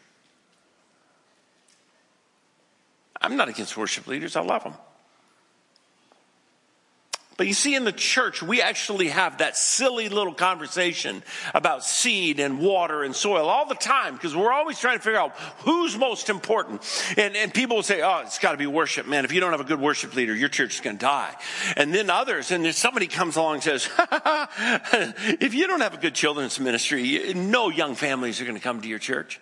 I'm 3.23 3.37
not 3.37 3.47
against 3.47 3.77
worship 3.77 4.05
leaders. 4.07 4.35
I 4.35 4.41
love 4.41 4.63
them. 4.63 4.73
But 7.35 7.47
you 7.47 7.53
see, 7.55 7.73
in 7.73 7.83
the 7.83 7.91
church, 7.91 8.43
we 8.43 8.61
actually 8.61 9.07
have 9.07 9.39
that 9.39 9.57
silly 9.57 10.07
little 10.07 10.35
conversation 10.35 11.23
about 11.55 11.83
seed 11.83 12.39
and 12.39 12.59
water 12.59 13.01
and 13.03 13.15
soil 13.15 13.49
all 13.49 13.65
the 13.65 13.73
time 13.73 14.13
because 14.13 14.35
we're 14.35 14.51
always 14.51 14.77
trying 14.77 14.97
to 14.99 15.03
figure 15.03 15.19
out 15.19 15.35
who's 15.59 15.97
most 15.97 16.29
important. 16.29 16.83
And, 17.17 17.35
and 17.35 17.51
people 17.51 17.77
will 17.77 17.83
say, 17.83 18.01
oh, 18.03 18.21
it's 18.23 18.37
got 18.37 18.51
to 18.51 18.57
be 18.57 18.67
worship, 18.67 19.07
man. 19.07 19.25
If 19.25 19.33
you 19.33 19.39
don't 19.39 19.49
have 19.49 19.61
a 19.61 19.65
good 19.65 19.79
worship 19.79 20.15
leader, 20.15 20.35
your 20.35 20.49
church 20.49 20.75
is 20.75 20.81
going 20.81 20.97
to 20.97 21.05
die. 21.05 21.35
And 21.75 21.91
then 21.91 22.11
others, 22.11 22.51
and 22.51 22.63
then 22.63 22.73
somebody 22.73 23.07
comes 23.07 23.35
along 23.35 23.55
and 23.55 23.63
says, 23.63 23.89
if 25.41 25.55
you 25.55 25.65
don't 25.65 25.81
have 25.81 25.95
a 25.95 25.99
good 25.99 26.13
children's 26.13 26.59
ministry, 26.59 27.33
no 27.33 27.69
young 27.69 27.95
families 27.95 28.41
are 28.41 28.45
going 28.45 28.57
to 28.57 28.63
come 28.63 28.81
to 28.81 28.87
your 28.87 28.99
church 28.99 29.39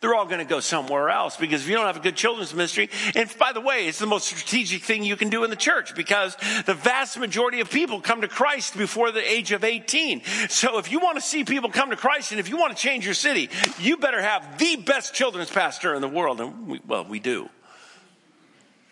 they're 0.00 0.14
all 0.14 0.26
going 0.26 0.38
to 0.38 0.44
go 0.44 0.60
somewhere 0.60 1.08
else 1.08 1.36
because 1.36 1.62
if 1.62 1.68
you 1.68 1.74
don't 1.74 1.86
have 1.86 1.96
a 1.96 2.00
good 2.00 2.16
children's 2.16 2.54
ministry, 2.54 2.90
and 3.14 3.32
by 3.38 3.52
the 3.52 3.60
way, 3.60 3.86
it's 3.86 3.98
the 3.98 4.06
most 4.06 4.26
strategic 4.26 4.82
thing 4.82 5.02
you 5.02 5.16
can 5.16 5.30
do 5.30 5.42
in 5.44 5.50
the 5.50 5.56
church 5.56 5.94
because 5.94 6.36
the 6.66 6.74
vast 6.74 7.18
majority 7.18 7.60
of 7.60 7.70
people 7.70 8.00
come 8.00 8.20
to 8.20 8.28
Christ 8.28 8.76
before 8.76 9.10
the 9.10 9.26
age 9.26 9.52
of 9.52 9.64
18. 9.64 10.22
So 10.48 10.78
if 10.78 10.92
you 10.92 11.00
want 11.00 11.16
to 11.16 11.22
see 11.22 11.44
people 11.44 11.70
come 11.70 11.90
to 11.90 11.96
Christ 11.96 12.30
and 12.30 12.40
if 12.40 12.48
you 12.48 12.58
want 12.58 12.76
to 12.76 12.82
change 12.82 13.04
your 13.04 13.14
city, 13.14 13.48
you 13.78 13.96
better 13.96 14.20
have 14.20 14.58
the 14.58 14.76
best 14.76 15.14
children's 15.14 15.50
pastor 15.50 15.94
in 15.94 16.02
the 16.02 16.08
world. 16.08 16.40
And 16.40 16.68
we, 16.68 16.80
well, 16.86 17.04
we 17.04 17.18
do 17.18 17.48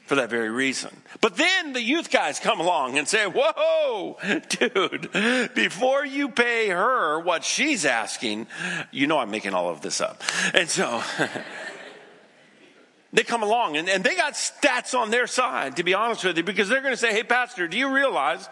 for 0.07 0.17
that 0.17 0.29
very 0.29 0.51
reason. 0.51 0.90
But 1.21 1.37
then 1.37 1.73
the 1.73 1.83
youth 1.83 2.11
guys 2.11 2.38
come 2.38 2.61
along 2.61 2.99
and 2.99 3.09
say, 3.09 3.25
whoa, 3.27 4.17
dude, 4.49 5.11
before 5.55 6.05
you 6.05 6.29
pay 6.29 6.69
her 6.69 7.19
what 7.21 7.45
she's 7.45 7.85
asking, 7.85 8.47
you 8.90 9.07
know 9.07 9.19
I'm 9.19 9.31
making 9.31 9.55
all 9.55 9.71
of 9.71 9.81
this 9.81 10.01
up. 10.01 10.23
And 10.53 10.69
so 10.69 11.03
they 13.14 13.23
come 13.23 13.43
along 13.43 13.79
and, 13.79 13.88
and 13.88 14.05
they 14.05 14.14
got 14.14 14.35
stats 14.35 14.97
on 14.99 15.11
their 15.11 15.27
side, 15.27 15.77
to 15.77 15.85
be 15.85 15.95
honest 15.95 16.25
with 16.25 16.37
you, 16.37 16.43
because 16.43 16.69
they're 16.69 16.83
going 16.83 16.93
to 16.93 16.99
say, 17.01 17.12
hey, 17.12 17.23
pastor, 17.23 17.67
do 17.67 17.79
you 17.79 17.95
realize 17.95 18.47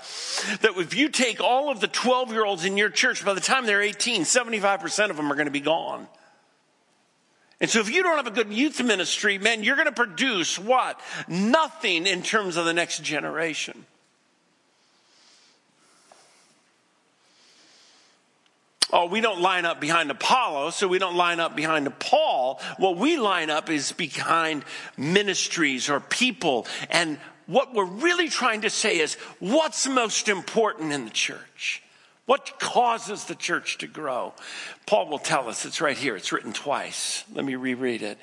that 0.63 0.73
if 0.77 0.95
you 0.95 1.11
take 1.11 1.43
all 1.43 1.71
of 1.71 1.81
the 1.81 1.89
12 1.89 2.33
year 2.33 2.47
olds 2.47 2.65
in 2.65 2.79
your 2.79 2.89
church, 2.89 3.25
by 3.25 3.35
the 3.35 3.41
time 3.41 3.67
they're 3.67 3.83
18, 3.83 4.23
75% 4.23 5.11
of 5.11 5.17
them 5.19 5.31
are 5.31 5.35
going 5.35 5.47
to 5.47 5.53
be 5.53 5.61
gone. 5.61 6.07
And 7.61 7.71
so 7.71 7.81
if 7.81 7.91
you 7.91 8.03
don't 8.03 8.17
have 8.17 8.27
a 8.27 8.31
good 8.31 8.53
youth 8.53 8.83
ministry, 8.83 9.39
man, 9.39 9.63
you're 9.63 9.77
going 9.77 9.87
to 9.87 9.93
produce 9.93 10.59
what? 10.59 11.01
Nothing 11.29 12.07
in 12.07 12.23
terms 12.23 12.57
of 12.57 12.65
the 12.65 12.73
next 12.73 13.03
generation. 13.03 13.87
Oh, 18.93 19.07
we 19.07 19.23
don't 19.23 19.41
line 19.41 19.65
up 19.65 19.81
behind 19.81 20.11
Apollo, 20.11 20.71
so 20.71 20.87
we 20.87 20.99
don't 20.99 21.17
line 21.17 21.41
up 21.41 21.57
behind 21.57 21.99
Paul. 21.99 22.61
What 22.77 22.99
we 22.99 23.17
line 23.17 23.49
up 23.49 23.71
is 23.71 23.93
behind 23.93 24.65
ministries 24.99 25.89
or 25.89 25.99
people. 25.99 26.67
And 26.91 27.19
what 27.47 27.73
we're 27.73 27.87
really 27.87 28.29
trying 28.29 28.63
to 28.63 28.71
say 28.71 28.99
is 28.99 29.15
what's 29.39 29.87
most 29.87 30.29
important 30.29 30.93
in 30.93 31.07
the 31.07 31.11
church? 31.11 31.83
What 32.33 32.59
causes 32.59 33.27
the 33.27 33.35
church 33.35 33.77
to 33.77 33.87
grow? 33.87 34.33
Paul 34.87 35.11
will 35.11 35.19
tell 35.19 35.51
us, 35.51 35.67
it's 35.67 35.83
right 35.83 35.99
here, 35.99 36.17
it's 36.17 36.33
written 36.33 36.55
twice. 36.55 37.25
Let 37.31 37.45
me 37.45 37.57
reread 37.57 38.01
it. 38.01 38.17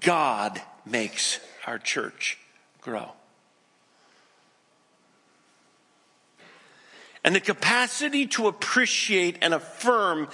God 0.00 0.58
makes 0.86 1.38
our 1.66 1.78
church 1.78 2.38
grow. 2.80 3.12
And 7.22 7.34
the 7.34 7.40
capacity 7.40 8.26
to 8.28 8.48
appreciate 8.48 9.36
and 9.42 9.52
affirm 9.52 10.28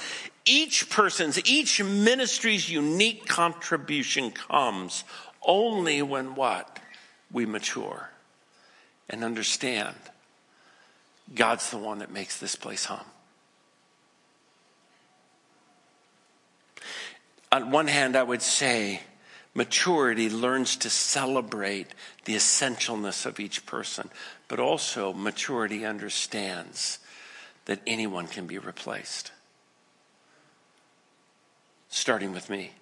each 0.45 0.89
person's, 0.89 1.45
each 1.45 1.83
ministry's 1.83 2.71
unique 2.71 3.27
contribution 3.27 4.31
comes 4.31 5.03
only 5.43 6.03
when 6.03 6.37
what? 6.37 6.79
We 7.33 7.47
mature 7.47 8.11
and 9.11 9.25
understand 9.25 9.97
God's 11.35 11.71
the 11.71 11.79
one 11.79 11.99
that 11.99 12.11
makes 12.11 12.39
this 12.39 12.57
place 12.57 12.87
hum. 12.87 13.05
On 17.51 17.71
one 17.71 17.87
hand, 17.87 18.17
I 18.17 18.23
would 18.23 18.43
say 18.43 19.01
maturity 19.55 20.29
learns 20.29 20.77
to 20.77 20.91
celebrate 20.91 21.89
the 22.25 22.35
essentialness 22.35 23.25
of 23.25 23.41
each 23.41 23.65
person, 23.65 24.11
but 24.49 24.61
also 24.61 25.13
maturity 25.13 25.85
understands 25.85 26.99
that 27.65 27.81
anyone 27.87 28.27
can 28.27 28.47
be 28.47 28.59
replaced. 28.59 29.33
Starting 31.89 32.33
with 32.33 32.51
me, 32.51 32.73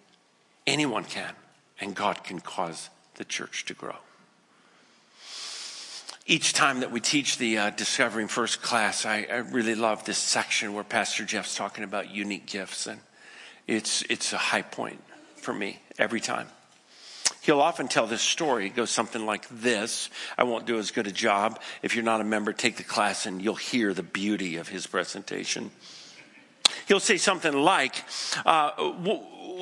anyone 0.67 1.05
can, 1.05 1.35
and 1.81 1.95
God 1.95 2.25
can 2.25 2.41
cause 2.41 2.91
the 3.15 3.25
church 3.25 3.65
to 3.67 3.75
grow 3.75 3.97
each 6.27 6.53
time 6.53 6.81
that 6.81 6.91
we 6.91 7.01
teach 7.01 7.39
the 7.39 7.59
uh, 7.59 7.71
Discovering 7.71 8.27
First 8.27 8.61
class, 8.61 9.07
I, 9.07 9.27
I, 9.31 9.37
really 9.37 9.77
love 9.77 10.05
this 10.05 10.19
section 10.19 10.75
where 10.75 10.83
Pastor 10.83 11.25
Jeff's 11.25 11.55
talking 11.55 11.85
about 11.85 12.11
unique 12.11 12.47
gifts, 12.47 12.89
and 12.89 13.01
it's 13.69 14.03
it's 14.03 14.33
a 14.33 14.39
high 14.39 14.63
point 14.63 15.03
for 15.37 15.55
me 15.55 15.79
every 15.99 16.21
time. 16.21 16.49
He'll 17.43 17.61
often 17.61 17.87
tell 17.87 18.09
this 18.09 18.23
story. 18.23 18.67
It 18.67 18.75
goes 18.75 18.91
something 18.91 19.25
like 19.25 19.47
this. 19.49 20.11
I 20.37 20.43
won't 20.43 20.67
do 20.67 20.79
as 20.79 20.91
good 20.91 21.07
a 21.07 21.13
job. 21.13 21.61
If 21.81 21.95
you're 21.95 22.05
not 22.05 22.21
a 22.21 22.25
member, 22.25 22.53
take 22.53 22.77
the 22.77 22.83
class 22.83 23.25
and 23.25 23.41
you'll 23.41 23.55
hear 23.55 23.95
the 23.95 24.03
beauty 24.03 24.57
of 24.57 24.69
his 24.69 24.85
presentation. 24.89 25.71
He'll 26.89 26.99
say 26.99 27.19
something 27.19 27.53
like, 27.53 28.03
uh, 28.45 28.71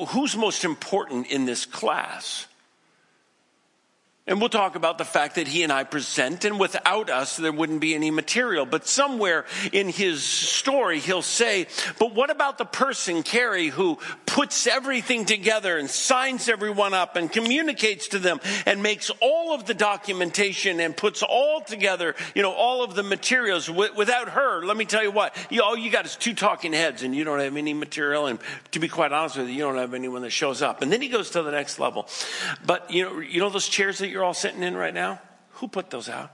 Who's 0.07 0.35
most 0.35 0.65
important 0.65 1.27
in 1.27 1.45
this 1.45 1.65
class? 1.65 2.47
And 4.27 4.39
we'll 4.39 4.49
talk 4.49 4.75
about 4.75 4.97
the 4.97 5.05
fact 5.05 5.35
that 5.35 5.47
he 5.47 5.61
and 5.61 5.71
I 5.71 5.83
present, 5.83 6.45
and 6.45 6.59
without 6.59 7.11
us, 7.11 7.37
there 7.37 7.51
wouldn't 7.51 7.79
be 7.79 7.93
any 7.93 8.09
material. 8.09 8.65
But 8.65 8.87
somewhere 8.87 9.45
in 9.71 9.87
his 9.87 10.23
story, 10.23 10.99
he'll 10.99 11.21
say, 11.21 11.67
But 11.99 12.15
what 12.15 12.31
about 12.31 12.57
the 12.57 12.65
person, 12.65 13.21
Carrie, 13.21 13.67
who 13.67 13.99
puts 14.25 14.65
everything 14.65 15.25
together 15.25 15.77
and 15.77 15.87
signs 15.87 16.49
everyone 16.49 16.95
up 16.95 17.17
and 17.17 17.31
communicates 17.31 18.07
to 18.09 18.19
them 18.19 18.39
and 18.65 18.81
makes 18.81 19.11
all 19.21 19.53
of 19.53 19.65
the 19.65 19.75
documentation 19.75 20.79
and 20.79 20.97
puts 20.97 21.21
all 21.21 21.61
together, 21.61 22.15
you 22.33 22.41
know, 22.41 22.51
all 22.51 22.83
of 22.83 22.95
the 22.95 23.03
materials? 23.03 23.69
Without 23.69 24.29
her, 24.29 24.65
let 24.65 24.75
me 24.75 24.85
tell 24.85 25.03
you 25.03 25.11
what, 25.11 25.37
all 25.63 25.77
you 25.77 25.91
got 25.91 26.05
is 26.05 26.15
two 26.15 26.33
talking 26.33 26.73
heads, 26.73 27.03
and 27.03 27.15
you 27.15 27.25
don't 27.25 27.41
have 27.41 27.55
any 27.55 27.75
material. 27.75 28.25
And 28.25 28.39
to 28.71 28.79
be 28.79 28.87
quite 28.87 29.11
honest 29.11 29.37
with 29.37 29.49
you, 29.49 29.53
you 29.53 29.61
don't 29.61 29.77
have 29.77 29.93
anyone 29.93 30.23
that 30.23 30.31
shows 30.31 30.63
up. 30.63 30.81
And 30.81 30.91
then 30.91 31.03
he 31.03 31.09
goes 31.09 31.29
to 31.31 31.43
the 31.43 31.51
next 31.51 31.77
level. 31.77 32.07
But, 32.65 32.89
you 32.89 33.03
know, 33.03 33.19
you 33.19 33.39
know 33.39 33.51
those 33.51 33.67
chairs 33.67 33.99
that 33.99 34.14
you're 34.15 34.23
all 34.23 34.33
sitting 34.33 34.63
in 34.63 34.77
right 34.77 34.93
now? 34.93 35.19
Who 35.55 35.67
put 35.67 35.89
those 35.89 36.07
out? 36.07 36.31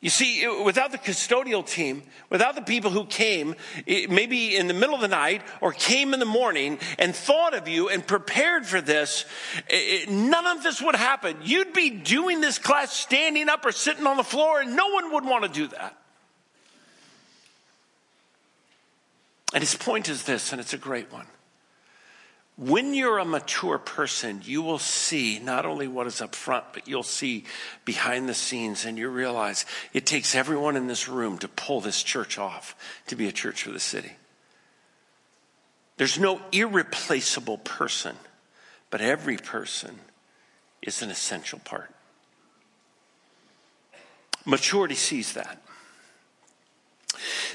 You 0.00 0.10
see, 0.10 0.44
without 0.64 0.90
the 0.90 0.98
custodial 0.98 1.64
team, 1.64 2.02
without 2.28 2.56
the 2.56 2.62
people 2.62 2.90
who 2.90 3.04
came, 3.04 3.54
maybe 3.86 4.56
in 4.56 4.66
the 4.66 4.74
middle 4.74 4.96
of 4.96 5.00
the 5.00 5.06
night 5.06 5.42
or 5.60 5.70
came 5.70 6.12
in 6.12 6.18
the 6.18 6.26
morning 6.26 6.80
and 6.98 7.14
thought 7.14 7.54
of 7.54 7.68
you 7.68 7.88
and 7.88 8.04
prepared 8.04 8.66
for 8.66 8.80
this, 8.80 9.24
none 10.08 10.48
of 10.48 10.64
this 10.64 10.82
would 10.82 10.96
happen. 10.96 11.36
You'd 11.44 11.72
be 11.72 11.90
doing 11.90 12.40
this 12.40 12.58
class 12.58 12.92
standing 12.92 13.48
up 13.48 13.64
or 13.64 13.70
sitting 13.70 14.04
on 14.08 14.16
the 14.16 14.24
floor, 14.24 14.60
and 14.60 14.74
no 14.74 14.88
one 14.88 15.12
would 15.12 15.24
want 15.24 15.44
to 15.44 15.48
do 15.48 15.68
that. 15.68 15.96
And 19.54 19.62
his 19.62 19.76
point 19.76 20.08
is 20.08 20.24
this, 20.24 20.50
and 20.50 20.60
it's 20.60 20.74
a 20.74 20.78
great 20.78 21.12
one. 21.12 21.26
When 22.56 22.92
you're 22.94 23.18
a 23.18 23.24
mature 23.24 23.78
person, 23.78 24.42
you 24.44 24.60
will 24.62 24.78
see 24.78 25.38
not 25.38 25.64
only 25.64 25.88
what 25.88 26.06
is 26.06 26.20
up 26.20 26.34
front, 26.34 26.66
but 26.74 26.86
you'll 26.86 27.02
see 27.02 27.44
behind 27.84 28.28
the 28.28 28.34
scenes, 28.34 28.84
and 28.84 28.98
you 28.98 29.08
realize 29.08 29.64
it 29.94 30.04
takes 30.04 30.34
everyone 30.34 30.76
in 30.76 30.86
this 30.86 31.08
room 31.08 31.38
to 31.38 31.48
pull 31.48 31.80
this 31.80 32.02
church 32.02 32.38
off 32.38 32.76
to 33.06 33.16
be 33.16 33.26
a 33.26 33.32
church 33.32 33.62
for 33.62 33.70
the 33.70 33.80
city. 33.80 34.12
There's 35.96 36.18
no 36.18 36.40
irreplaceable 36.52 37.58
person, 37.58 38.16
but 38.90 39.00
every 39.00 39.38
person 39.38 39.98
is 40.82 41.00
an 41.00 41.10
essential 41.10 41.60
part. 41.60 41.90
Maturity 44.44 44.94
sees 44.94 45.32
that. 45.34 45.61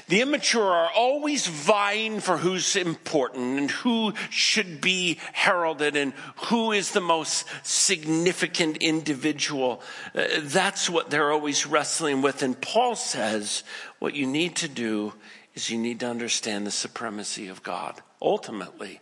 The 0.08 0.20
immature 0.20 0.70
are 0.70 0.90
always 0.94 1.46
vying 1.46 2.20
for 2.20 2.38
who's 2.38 2.76
important 2.76 3.58
and 3.58 3.70
who 3.70 4.14
should 4.30 4.80
be 4.80 5.18
heralded 5.32 5.96
and 5.96 6.12
who 6.46 6.72
is 6.72 6.92
the 6.92 7.00
most 7.00 7.46
significant 7.62 8.78
individual. 8.78 9.82
Uh, 10.14 10.26
that's 10.42 10.88
what 10.88 11.10
they're 11.10 11.32
always 11.32 11.66
wrestling 11.66 12.22
with. 12.22 12.42
And 12.42 12.60
Paul 12.60 12.96
says 12.96 13.62
what 13.98 14.14
you 14.14 14.26
need 14.26 14.56
to 14.56 14.68
do 14.68 15.12
is 15.54 15.70
you 15.70 15.78
need 15.78 16.00
to 16.00 16.08
understand 16.08 16.66
the 16.66 16.70
supremacy 16.70 17.48
of 17.48 17.62
God. 17.62 18.00
Ultimately, 18.22 19.00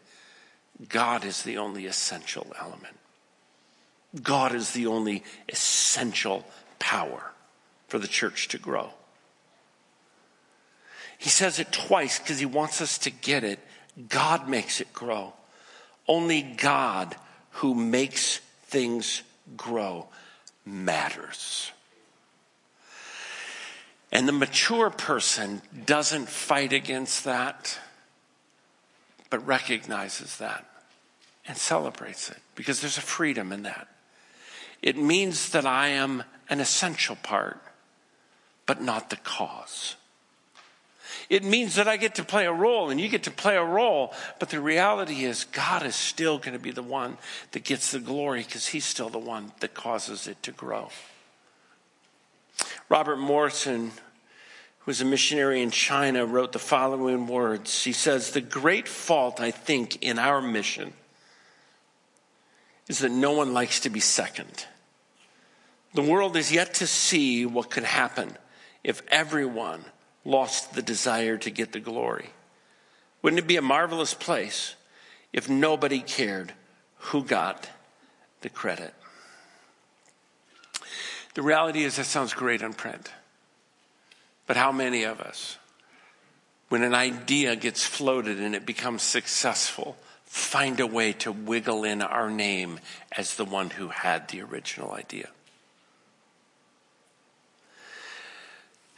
God 0.88 1.24
is 1.24 1.42
the 1.42 1.58
only 1.58 1.86
essential 1.86 2.46
element. 2.58 2.96
God 4.22 4.54
is 4.54 4.72
the 4.72 4.86
only 4.86 5.22
essential 5.48 6.44
power 6.78 7.32
for 7.88 7.98
the 7.98 8.08
church 8.08 8.48
to 8.48 8.58
grow. 8.58 8.90
He 11.18 11.28
says 11.28 11.58
it 11.58 11.72
twice 11.72 12.18
because 12.18 12.38
he 12.38 12.46
wants 12.46 12.80
us 12.80 12.98
to 12.98 13.10
get 13.10 13.44
it. 13.44 13.58
God 14.08 14.48
makes 14.48 14.80
it 14.80 14.92
grow. 14.92 15.32
Only 16.06 16.42
God 16.42 17.16
who 17.50 17.74
makes 17.74 18.38
things 18.66 19.22
grow 19.56 20.08
matters. 20.64 21.72
And 24.12 24.28
the 24.28 24.32
mature 24.32 24.90
person 24.90 25.62
doesn't 25.84 26.28
fight 26.28 26.72
against 26.72 27.24
that, 27.24 27.78
but 29.30 29.46
recognizes 29.46 30.36
that 30.38 30.64
and 31.46 31.56
celebrates 31.56 32.30
it 32.30 32.38
because 32.54 32.80
there's 32.80 32.98
a 32.98 33.02
freedom 33.02 33.52
in 33.52 33.62
that. 33.62 33.88
It 34.82 34.96
means 34.96 35.50
that 35.50 35.66
I 35.66 35.88
am 35.88 36.24
an 36.48 36.60
essential 36.60 37.16
part, 37.16 37.60
but 38.66 38.80
not 38.80 39.10
the 39.10 39.16
cause. 39.16 39.96
It 41.28 41.44
means 41.44 41.74
that 41.74 41.88
I 41.88 41.96
get 41.96 42.14
to 42.16 42.24
play 42.24 42.46
a 42.46 42.52
role 42.52 42.90
and 42.90 43.00
you 43.00 43.08
get 43.08 43.24
to 43.24 43.30
play 43.30 43.56
a 43.56 43.64
role, 43.64 44.12
but 44.38 44.50
the 44.50 44.60
reality 44.60 45.24
is 45.24 45.44
God 45.44 45.84
is 45.84 45.96
still 45.96 46.38
going 46.38 46.52
to 46.52 46.62
be 46.62 46.70
the 46.70 46.82
one 46.82 47.18
that 47.52 47.64
gets 47.64 47.90
the 47.90 47.98
glory 47.98 48.42
because 48.42 48.68
he's 48.68 48.84
still 48.84 49.08
the 49.08 49.18
one 49.18 49.52
that 49.60 49.74
causes 49.74 50.28
it 50.28 50.42
to 50.44 50.52
grow. 50.52 50.90
Robert 52.88 53.16
Morrison, 53.16 53.90
who 53.90 54.86
was 54.86 55.00
a 55.00 55.04
missionary 55.04 55.62
in 55.62 55.70
China, 55.70 56.24
wrote 56.24 56.52
the 56.52 56.58
following 56.60 57.26
words. 57.26 57.82
He 57.82 57.92
says, 57.92 58.30
The 58.30 58.40
great 58.40 58.86
fault, 58.86 59.40
I 59.40 59.50
think, 59.50 60.02
in 60.02 60.18
our 60.18 60.40
mission 60.40 60.92
is 62.88 63.00
that 63.00 63.10
no 63.10 63.32
one 63.32 63.52
likes 63.52 63.80
to 63.80 63.90
be 63.90 63.98
second. 63.98 64.66
The 65.94 66.02
world 66.02 66.36
is 66.36 66.52
yet 66.52 66.74
to 66.74 66.86
see 66.86 67.44
what 67.44 67.70
could 67.70 67.84
happen 67.84 68.36
if 68.84 69.02
everyone 69.08 69.84
lost 70.26 70.74
the 70.74 70.82
desire 70.82 71.38
to 71.38 71.50
get 71.50 71.72
the 71.72 71.80
glory. 71.80 72.30
Wouldn't 73.22 73.38
it 73.38 73.46
be 73.46 73.56
a 73.56 73.62
marvelous 73.62 74.12
place 74.12 74.74
if 75.32 75.48
nobody 75.48 76.00
cared 76.00 76.52
who 76.98 77.24
got 77.24 77.70
the 78.40 78.50
credit? 78.50 78.92
The 81.34 81.42
reality 81.42 81.84
is, 81.84 81.96
that 81.96 82.06
sounds 82.06 82.34
great 82.34 82.62
on 82.62 82.72
print. 82.72 83.10
But 84.46 84.56
how 84.56 84.72
many 84.72 85.04
of 85.04 85.20
us, 85.20 85.58
when 86.68 86.82
an 86.82 86.94
idea 86.94 87.56
gets 87.56 87.84
floated 87.84 88.40
and 88.40 88.54
it 88.54 88.66
becomes 88.66 89.02
successful, 89.02 89.96
find 90.24 90.80
a 90.80 90.86
way 90.86 91.12
to 91.12 91.30
wiggle 91.30 91.84
in 91.84 92.02
our 92.02 92.30
name 92.30 92.80
as 93.12 93.36
the 93.36 93.44
one 93.44 93.70
who 93.70 93.88
had 93.88 94.28
the 94.28 94.42
original 94.42 94.92
idea? 94.92 95.28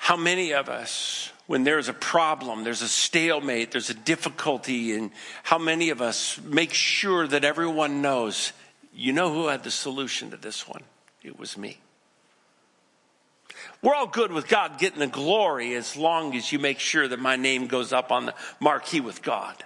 How 0.09 0.17
many 0.17 0.55
of 0.55 0.71
us, 0.71 1.33
when 1.49 1.65
there's 1.65 1.91
a 1.91 1.93
problem, 1.93 2.65
there's 2.65 2.81
a 2.81 2.89
stalemate, 2.89 3.73
there's 3.73 3.91
a 3.91 3.95
difficulty, 3.95 4.95
and 4.95 5.11
how 5.43 5.59
many 5.59 5.91
of 5.91 6.01
us 6.01 6.41
make 6.43 6.73
sure 6.73 7.27
that 7.27 7.45
everyone 7.45 8.01
knows, 8.01 8.55
you 8.95 9.13
know 9.13 9.31
who 9.31 9.49
had 9.49 9.65
the 9.65 9.71
solution 9.71 10.31
to 10.31 10.39
this 10.39 10.67
one? 10.67 10.83
It 11.23 11.39
was 11.39 11.59
me. 11.59 11.77
We're 13.83 13.95
all 13.95 14.07
good 14.07 14.33
with 14.33 14.49
God 14.49 14.79
getting 14.79 15.01
the 15.01 15.09
glory 15.09 15.75
as 15.75 15.95
long 15.95 16.35
as 16.35 16.51
you 16.53 16.59
make 16.59 16.79
sure 16.79 17.07
that 17.07 17.21
my 17.21 17.37
name 17.37 17.67
goes 17.67 17.93
up 17.93 18.11
on 18.11 18.25
the 18.25 18.35
marquee 18.61 19.01
with 19.01 19.21
God. 19.21 19.63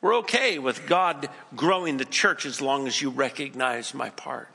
We're 0.00 0.16
okay 0.16 0.58
with 0.58 0.88
God 0.88 1.28
growing 1.54 1.98
the 1.98 2.04
church 2.04 2.44
as 2.44 2.60
long 2.60 2.88
as 2.88 3.00
you 3.00 3.10
recognize 3.10 3.94
my 3.94 4.10
part. 4.10 4.48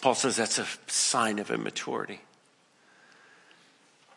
Paul 0.00 0.16
says 0.16 0.34
that's 0.34 0.58
a 0.58 0.66
sign 0.88 1.38
of 1.38 1.52
immaturity. 1.52 2.18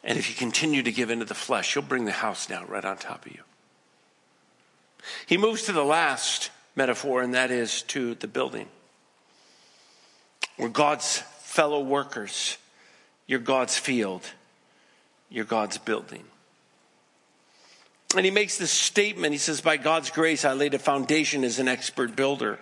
And 0.03 0.17
if 0.17 0.29
you 0.29 0.35
continue 0.35 0.83
to 0.83 0.91
give 0.91 1.09
into 1.09 1.25
the 1.25 1.33
flesh, 1.33 1.75
you'll 1.75 1.83
bring 1.83 2.05
the 2.05 2.11
house 2.11 2.45
down 2.45 2.67
right 2.67 2.85
on 2.85 2.97
top 2.97 3.25
of 3.25 3.31
you. 3.33 3.41
He 5.25 5.37
moves 5.37 5.63
to 5.63 5.71
the 5.71 5.83
last 5.83 6.51
metaphor, 6.75 7.21
and 7.21 7.33
that 7.33 7.51
is 7.51 7.81
to 7.83 8.15
the 8.15 8.27
building. 8.27 8.67
We're 10.57 10.69
God's 10.69 11.23
fellow 11.41 11.81
workers. 11.81 12.57
You're 13.27 13.39
God's 13.39 13.77
field. 13.77 14.23
You're 15.29 15.45
God's 15.45 15.77
building. 15.77 16.23
And 18.15 18.25
he 18.25 18.31
makes 18.31 18.57
this 18.57 18.71
statement. 18.71 19.33
He 19.33 19.37
says, 19.37 19.61
By 19.61 19.77
God's 19.77 20.09
grace, 20.09 20.43
I 20.43 20.53
laid 20.53 20.73
a 20.73 20.79
foundation 20.79 21.43
as 21.43 21.59
an 21.59 21.67
expert 21.67 22.15
builder. 22.15 22.59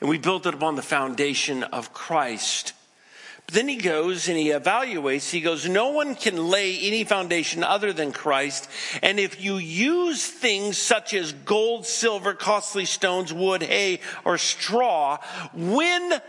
And 0.00 0.08
we 0.08 0.18
built 0.18 0.46
it 0.46 0.54
upon 0.54 0.74
the 0.74 0.82
foundation 0.82 1.62
of 1.64 1.92
Christ. 1.92 2.72
But 3.46 3.54
then 3.54 3.68
he 3.68 3.76
goes 3.76 4.28
and 4.28 4.36
he 4.36 4.48
evaluates. 4.48 5.30
He 5.30 5.40
goes, 5.40 5.68
No 5.68 5.90
one 5.90 6.16
can 6.16 6.50
lay 6.50 6.78
any 6.80 7.04
foundation 7.04 7.62
other 7.62 7.92
than 7.92 8.12
Christ. 8.12 8.68
And 9.02 9.20
if 9.20 9.40
you 9.40 9.56
use 9.56 10.26
things 10.26 10.78
such 10.78 11.14
as 11.14 11.32
gold, 11.32 11.86
silver, 11.86 12.34
costly 12.34 12.84
stones, 12.86 13.32
wood, 13.32 13.62
hay, 13.62 14.00
or 14.24 14.36
straw, 14.36 15.18
when 15.54 16.20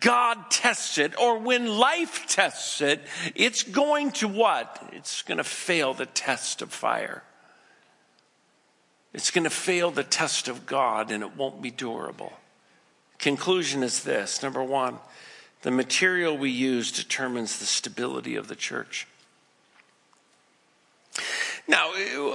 God 0.00 0.50
tests 0.50 0.98
it 0.98 1.18
or 1.18 1.38
when 1.38 1.66
life 1.66 2.26
tests 2.28 2.82
it, 2.82 3.00
it's 3.34 3.62
going 3.62 4.12
to 4.12 4.28
what? 4.28 4.90
It's 4.92 5.22
going 5.22 5.38
to 5.38 5.44
fail 5.44 5.94
the 5.94 6.06
test 6.06 6.60
of 6.60 6.70
fire. 6.72 7.22
It's 9.14 9.30
going 9.30 9.44
to 9.44 9.50
fail 9.50 9.90
the 9.90 10.04
test 10.04 10.48
of 10.48 10.66
God 10.66 11.10
and 11.10 11.22
it 11.22 11.36
won't 11.36 11.62
be 11.62 11.70
durable. 11.70 12.34
Conclusion 13.18 13.82
is 13.82 14.02
this 14.02 14.42
number 14.42 14.62
one, 14.62 14.98
the 15.66 15.72
material 15.72 16.38
we 16.38 16.48
use 16.48 16.92
determines 16.92 17.58
the 17.58 17.64
stability 17.64 18.36
of 18.36 18.46
the 18.46 18.54
church. 18.54 19.08
Now, 21.66 21.90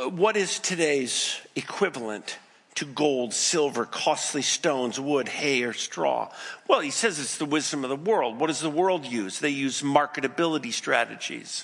what 0.09 0.35
is 0.35 0.59
today's 0.59 1.39
equivalent 1.55 2.37
to 2.75 2.83
gold, 2.83 3.33
silver, 3.33 3.85
costly 3.85 4.41
stones, 4.41 4.99
wood, 4.99 5.29
hay, 5.29 5.63
or 5.63 5.71
straw? 5.71 6.29
Well, 6.67 6.81
he 6.81 6.91
says 6.91 7.19
it's 7.19 7.37
the 7.37 7.45
wisdom 7.45 7.85
of 7.85 7.89
the 7.89 7.95
world. 7.95 8.37
What 8.37 8.47
does 8.47 8.59
the 8.59 8.69
world 8.69 9.05
use? 9.05 9.39
They 9.39 9.47
use 9.47 9.81
marketability 9.81 10.73
strategies. 10.73 11.63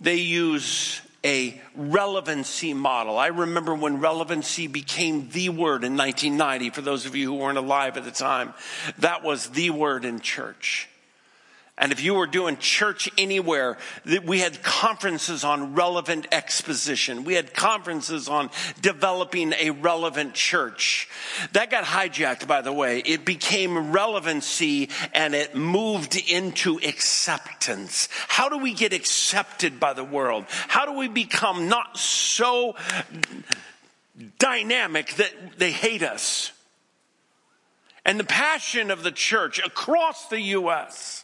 They 0.00 0.18
use 0.18 1.00
a 1.24 1.60
relevancy 1.74 2.74
model. 2.74 3.18
I 3.18 3.28
remember 3.28 3.74
when 3.74 4.00
relevancy 4.00 4.66
became 4.66 5.30
the 5.30 5.48
word 5.48 5.82
in 5.82 5.96
1990, 5.96 6.70
for 6.70 6.82
those 6.82 7.06
of 7.06 7.16
you 7.16 7.26
who 7.26 7.38
weren't 7.38 7.58
alive 7.58 7.96
at 7.96 8.04
the 8.04 8.10
time, 8.10 8.52
that 8.98 9.24
was 9.24 9.48
the 9.50 9.70
word 9.70 10.04
in 10.04 10.20
church. 10.20 10.88
And 11.76 11.90
if 11.90 12.00
you 12.00 12.14
were 12.14 12.28
doing 12.28 12.56
church 12.58 13.10
anywhere, 13.18 13.78
we 14.24 14.38
had 14.38 14.62
conferences 14.62 15.42
on 15.42 15.74
relevant 15.74 16.28
exposition. 16.30 17.24
We 17.24 17.34
had 17.34 17.52
conferences 17.52 18.28
on 18.28 18.50
developing 18.80 19.52
a 19.54 19.70
relevant 19.70 20.34
church. 20.34 21.08
That 21.50 21.72
got 21.72 21.82
hijacked, 21.82 22.46
by 22.46 22.60
the 22.60 22.72
way. 22.72 23.00
It 23.00 23.24
became 23.24 23.90
relevancy 23.90 24.88
and 25.12 25.34
it 25.34 25.56
moved 25.56 26.16
into 26.16 26.78
acceptance. 26.78 28.08
How 28.28 28.48
do 28.48 28.58
we 28.58 28.72
get 28.72 28.92
accepted 28.92 29.80
by 29.80 29.94
the 29.94 30.04
world? 30.04 30.44
How 30.48 30.86
do 30.86 30.92
we 30.92 31.08
become 31.08 31.68
not 31.68 31.98
so 31.98 32.76
dynamic 34.38 35.14
that 35.14 35.58
they 35.58 35.72
hate 35.72 36.04
us? 36.04 36.52
And 38.04 38.20
the 38.20 38.24
passion 38.24 38.92
of 38.92 39.02
the 39.02 39.10
church 39.10 39.58
across 39.58 40.28
the 40.28 40.40
U.S 40.40 41.23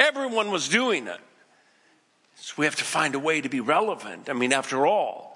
Everyone 0.00 0.50
was 0.50 0.68
doing 0.68 1.06
it. 1.06 1.20
So 2.36 2.54
we 2.56 2.64
have 2.64 2.76
to 2.76 2.84
find 2.84 3.14
a 3.14 3.18
way 3.18 3.42
to 3.42 3.48
be 3.48 3.60
relevant. 3.60 4.28
I 4.28 4.32
mean, 4.32 4.52
after 4.52 4.86
all, 4.86 5.30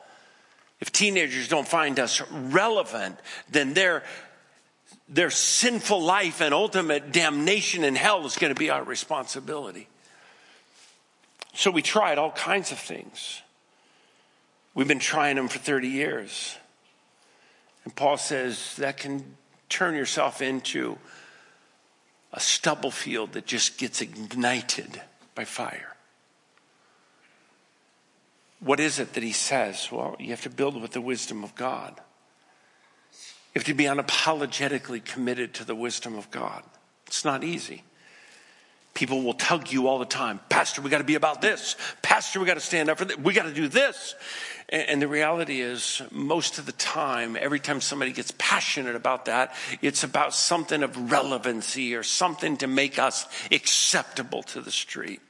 If 0.80 0.92
teenagers 0.92 1.48
don't 1.48 1.66
find 1.66 1.98
us 1.98 2.20
relevant, 2.30 3.18
then 3.50 3.72
their, 3.72 4.02
their 5.08 5.30
sinful 5.30 6.02
life 6.02 6.42
and 6.42 6.52
ultimate 6.52 7.10
damnation 7.10 7.84
in 7.84 7.94
hell 7.94 8.26
is 8.26 8.36
going 8.36 8.52
to 8.52 8.58
be 8.58 8.68
our 8.68 8.82
responsibility. 8.82 9.88
So 11.54 11.70
we 11.70 11.80
tried 11.80 12.18
all 12.18 12.32
kinds 12.32 12.72
of 12.72 12.78
things. 12.78 13.40
We've 14.74 14.88
been 14.88 14.98
trying 14.98 15.36
them 15.36 15.48
for 15.48 15.58
30 15.58 15.88
years. 15.88 16.58
And 17.84 17.94
Paul 17.94 18.18
says 18.18 18.76
that 18.76 18.96
can 18.96 19.36
turn 19.68 19.94
yourself 19.94 20.42
into 20.42 20.98
a 22.34 22.40
stubble 22.40 22.90
field 22.90 23.32
that 23.32 23.46
just 23.46 23.78
gets 23.78 24.00
ignited 24.00 25.00
by 25.36 25.44
fire. 25.44 25.94
What 28.58 28.80
is 28.80 28.98
it 28.98 29.12
that 29.14 29.22
he 29.22 29.32
says? 29.32 29.88
Well, 29.90 30.16
you 30.18 30.30
have 30.30 30.42
to 30.42 30.50
build 30.50 30.80
with 30.80 30.90
the 30.90 31.00
wisdom 31.00 31.44
of 31.44 31.54
God. 31.54 31.94
You 33.54 33.60
have 33.60 33.64
to 33.64 33.74
be 33.74 33.84
unapologetically 33.84 35.04
committed 35.04 35.54
to 35.54 35.64
the 35.64 35.76
wisdom 35.76 36.16
of 36.16 36.30
God. 36.32 36.64
It's 37.06 37.24
not 37.24 37.44
easy. 37.44 37.84
People 38.94 39.22
will 39.22 39.34
tug 39.34 39.72
you 39.72 39.88
all 39.88 39.98
the 39.98 40.04
time. 40.04 40.38
Pastor, 40.48 40.80
we 40.80 40.88
got 40.88 40.98
to 40.98 41.04
be 41.04 41.16
about 41.16 41.42
this. 41.42 41.76
Pastor, 42.00 42.38
we 42.38 42.46
got 42.46 42.54
to 42.54 42.60
stand 42.60 42.88
up 42.88 42.98
for 42.98 43.04
this. 43.04 43.18
We 43.18 43.34
got 43.34 43.42
to 43.42 43.52
do 43.52 43.66
this. 43.66 44.14
And 44.68 45.02
the 45.02 45.08
reality 45.08 45.60
is, 45.60 46.00
most 46.12 46.58
of 46.58 46.66
the 46.66 46.72
time, 46.72 47.36
every 47.38 47.58
time 47.58 47.80
somebody 47.80 48.12
gets 48.12 48.32
passionate 48.38 48.94
about 48.94 49.24
that, 49.26 49.54
it's 49.82 50.04
about 50.04 50.32
something 50.32 50.82
of 50.82 51.10
relevancy 51.10 51.94
or 51.94 52.02
something 52.04 52.56
to 52.58 52.66
make 52.66 52.98
us 52.98 53.26
acceptable 53.50 54.42
to 54.44 54.60
the 54.60 54.70
street. 54.70 55.20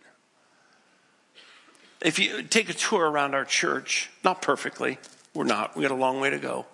If 2.03 2.18
you 2.18 2.42
take 2.42 2.68
a 2.68 2.74
tour 2.74 3.11
around 3.11 3.35
our 3.35 3.46
church, 3.46 4.11
not 4.22 4.42
perfectly, 4.42 4.98
we're 5.33 5.44
not, 5.44 5.74
we 5.74 5.83
got 5.83 5.90
a 5.90 5.96
long 5.96 6.20
way 6.20 6.31
to 6.31 6.38
go. 6.38 6.66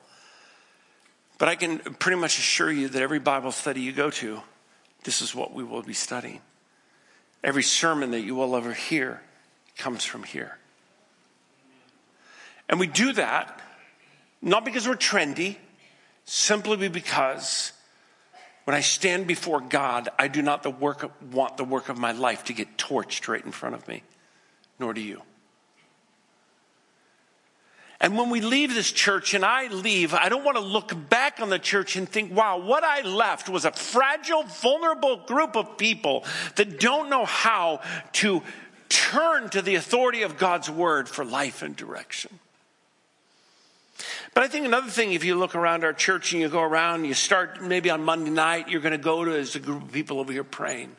But 1.38 1.48
I 1.48 1.54
can 1.54 1.78
pretty 1.78 2.20
much 2.20 2.36
assure 2.38 2.70
you 2.70 2.88
that 2.88 3.00
every 3.00 3.20
Bible 3.20 3.52
study 3.52 3.80
you 3.80 3.92
go 3.92 4.10
to, 4.10 4.42
this 5.04 5.22
is 5.22 5.34
what 5.34 5.54
we 5.54 5.64
will 5.64 5.82
be 5.82 5.94
studying. 5.94 6.40
Every 7.42 7.62
sermon 7.62 8.10
that 8.10 8.20
you 8.20 8.34
will 8.34 8.54
ever 8.54 8.72
hear 8.72 9.20
comes 9.76 10.04
from 10.04 10.22
here. 10.22 10.58
And 12.68 12.78
we 12.78 12.86
do 12.86 13.12
that 13.14 13.60
not 14.42 14.64
because 14.64 14.88
we're 14.88 14.96
trendy, 14.96 15.56
simply 16.24 16.88
because 16.88 17.72
when 18.64 18.76
I 18.76 18.80
stand 18.80 19.26
before 19.26 19.60
God, 19.60 20.08
I 20.18 20.28
do 20.28 20.42
not 20.42 20.62
the 20.62 20.70
work 20.70 21.10
want 21.32 21.56
the 21.56 21.64
work 21.64 21.88
of 21.88 21.98
my 21.98 22.12
life 22.12 22.44
to 22.44 22.52
get 22.52 22.76
torched 22.76 23.28
right 23.28 23.44
in 23.44 23.52
front 23.52 23.74
of 23.74 23.86
me, 23.88 24.02
nor 24.78 24.94
do 24.94 25.00
you. 25.00 25.22
And 28.00 28.16
when 28.16 28.30
we 28.30 28.40
leave 28.40 28.74
this 28.74 28.90
church 28.90 29.34
and 29.34 29.44
I 29.44 29.68
leave, 29.68 30.14
I 30.14 30.30
don't 30.30 30.42
want 30.42 30.56
to 30.56 30.62
look 30.62 30.92
back 31.10 31.38
on 31.40 31.50
the 31.50 31.58
church 31.58 31.96
and 31.96 32.08
think, 32.08 32.34
wow, 32.34 32.58
what 32.58 32.82
I 32.82 33.02
left 33.02 33.50
was 33.50 33.66
a 33.66 33.72
fragile, 33.72 34.42
vulnerable 34.44 35.18
group 35.18 35.54
of 35.54 35.76
people 35.76 36.24
that 36.56 36.80
don't 36.80 37.10
know 37.10 37.26
how 37.26 37.82
to 38.12 38.42
turn 38.88 39.50
to 39.50 39.60
the 39.60 39.74
authority 39.74 40.22
of 40.22 40.38
God's 40.38 40.70
word 40.70 41.10
for 41.10 41.26
life 41.26 41.62
and 41.62 41.76
direction. 41.76 42.38
But 44.32 44.44
I 44.44 44.48
think 44.48 44.64
another 44.64 44.90
thing, 44.90 45.12
if 45.12 45.24
you 45.24 45.34
look 45.34 45.54
around 45.54 45.84
our 45.84 45.92
church 45.92 46.32
and 46.32 46.40
you 46.40 46.48
go 46.48 46.62
around, 46.62 47.04
you 47.04 47.12
start 47.12 47.62
maybe 47.62 47.90
on 47.90 48.02
Monday 48.02 48.30
night, 48.30 48.70
you're 48.70 48.80
going 48.80 48.92
to 48.92 48.98
go 48.98 49.24
to 49.26 49.36
as 49.36 49.56
a 49.56 49.60
group 49.60 49.82
of 49.82 49.92
people 49.92 50.20
over 50.20 50.32
here 50.32 50.44
praying. 50.44 50.96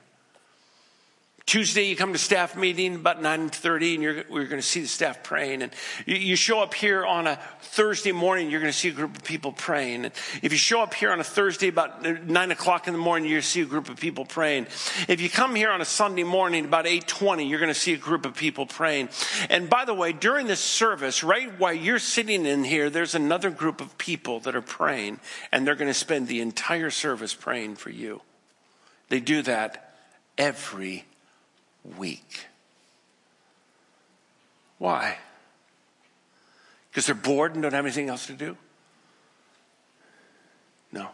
Tuesday, 1.52 1.84
you 1.84 1.98
come 1.98 2.14
to 2.14 2.18
staff 2.18 2.56
meeting 2.56 2.96
about 2.96 3.22
9.30 3.22 3.96
and 3.96 4.04
you're, 4.04 4.24
we're 4.30 4.46
going 4.46 4.62
to 4.62 4.66
see 4.66 4.80
the 4.80 4.88
staff 4.88 5.22
praying. 5.22 5.62
And 5.62 5.74
you, 6.06 6.16
you, 6.16 6.38
show 6.38 6.62
up 6.62 6.74
here 6.74 7.06
on 7.06 7.28
a 7.28 7.38
Thursday 7.60 8.14
morning, 8.14 8.50
you're 8.50 8.62
going 8.62 8.72
to 8.72 8.78
see 8.78 8.88
a 8.88 8.94
group 8.94 9.18
of 9.18 9.26
people 9.26 9.52
praying. 9.52 10.06
And 10.06 10.14
if 10.42 10.54
you 10.54 10.58
show 10.58 10.82
up 10.82 10.94
here 10.94 11.12
on 11.12 11.20
a 11.20 11.26
Thursday 11.26 11.68
about 11.68 12.04
9 12.04 12.52
o'clock 12.52 12.88
in 12.88 12.94
the 12.94 13.00
morning, 13.00 13.30
you're 13.30 13.36
going 13.36 13.44
to 13.44 13.50
see 13.50 13.64
a 13.64 13.66
group 13.66 13.90
of 13.90 14.00
people 14.00 14.24
praying. 14.24 14.68
If 15.10 15.20
you 15.20 15.30
come 15.30 15.54
here 15.54 15.72
on 15.72 15.82
a 15.82 15.86
Sunday 15.86 16.24
morning 16.24 16.64
about 16.64 16.86
8.20, 16.86 17.50
you're 17.50 17.60
going 17.60 17.68
to 17.68 17.78
see 17.78 17.92
a 17.92 17.98
group 17.98 18.26
of 18.26 18.34
people 18.34 18.66
praying. 18.66 19.10
And 19.50 19.70
by 19.70 19.84
the 19.84 19.94
way, 19.94 20.14
during 20.14 20.48
this 20.48 20.62
service, 20.62 21.22
right 21.22 21.60
while 21.60 21.74
you're 21.74 22.00
sitting 22.00 22.46
in 22.46 22.64
here, 22.64 22.90
there's 22.90 23.14
another 23.14 23.50
group 23.50 23.82
of 23.82 23.98
people 23.98 24.40
that 24.40 24.56
are 24.56 24.62
praying 24.62 25.20
and 25.52 25.68
they're 25.68 25.76
going 25.76 25.92
to 25.92 25.94
spend 25.94 26.30
the 26.30 26.40
entire 26.40 26.92
service 26.92 27.34
praying 27.34 27.76
for 27.76 27.90
you. 27.90 28.22
They 29.10 29.20
do 29.20 29.42
that 29.42 29.98
every 30.38 31.04
week. 31.98 32.46
Why? 34.78 35.18
Because 36.90 37.06
they're 37.06 37.16
bored 37.16 37.54
and 37.54 37.62
don't 37.64 37.74
have 37.74 37.86
anything 37.86 38.10
else 38.10 38.28
to 38.28 38.34
do? 38.34 38.58
No. 40.92 41.10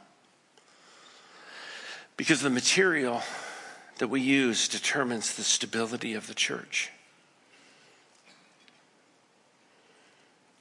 Because 2.15 2.41
the 2.41 2.49
material 2.49 3.21
that 3.99 4.07
we 4.07 4.21
use 4.21 4.67
determines 4.67 5.35
the 5.35 5.43
stability 5.43 6.13
of 6.13 6.27
the 6.27 6.33
church. 6.33 6.91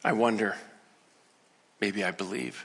I 0.05 0.13
wonder, 0.13 0.57
maybe 1.81 2.05
I 2.05 2.11
believe, 2.11 2.65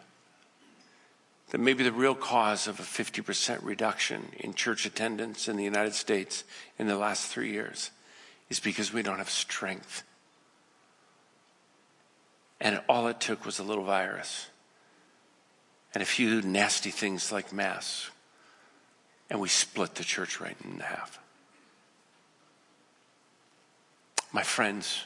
that 1.51 1.59
maybe 1.59 1.83
the 1.83 1.91
real 1.91 2.15
cause 2.15 2.67
of 2.67 2.79
a 2.79 2.83
50% 2.83 3.59
reduction 3.61 4.29
in 4.39 4.53
church 4.53 4.85
attendance 4.85 5.49
in 5.49 5.57
the 5.57 5.63
United 5.65 5.93
States 5.93 6.45
in 6.79 6.87
the 6.87 6.97
last 6.97 7.27
three 7.27 7.51
years 7.51 7.91
is 8.49 8.61
because 8.61 8.93
we 8.93 9.01
don't 9.01 9.17
have 9.17 9.29
strength. 9.29 10.03
And 12.61 12.81
all 12.87 13.07
it 13.07 13.19
took 13.19 13.45
was 13.45 13.59
a 13.59 13.63
little 13.63 13.83
virus 13.83 14.47
and 15.93 16.01
a 16.01 16.05
few 16.05 16.41
nasty 16.41 16.89
things 16.89 17.33
like 17.33 17.51
masks, 17.51 18.11
and 19.29 19.41
we 19.41 19.49
split 19.49 19.95
the 19.95 20.05
church 20.05 20.39
right 20.39 20.55
in 20.63 20.79
half. 20.79 21.19
My 24.31 24.43
friends, 24.43 25.03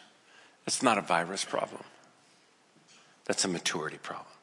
that's 0.63 0.84
not 0.84 0.99
a 0.99 1.01
virus 1.01 1.43
problem. 1.43 1.84
That's 3.25 3.45
a 3.45 3.47
maturity 3.47 3.97
problem. 3.97 4.34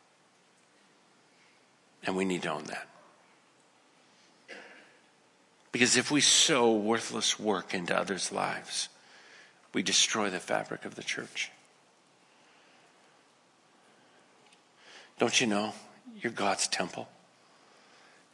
And 2.05 2.17
we 2.17 2.25
need 2.25 2.43
to 2.43 2.53
own 2.53 2.65
that. 2.65 2.89
Because 5.71 5.97
if 5.97 6.11
we 6.11 6.21
sow 6.21 6.73
worthless 6.73 7.39
work 7.39 7.73
into 7.73 7.97
others' 7.97 8.31
lives, 8.31 8.89
we 9.73 9.83
destroy 9.83 10.29
the 10.29 10.39
fabric 10.39 10.85
of 10.85 10.95
the 10.95 11.03
church. 11.03 11.51
Don't 15.19 15.41
you 15.41 15.47
know 15.47 15.73
you're 16.21 16.33
God's 16.33 16.69
temple? 16.69 17.09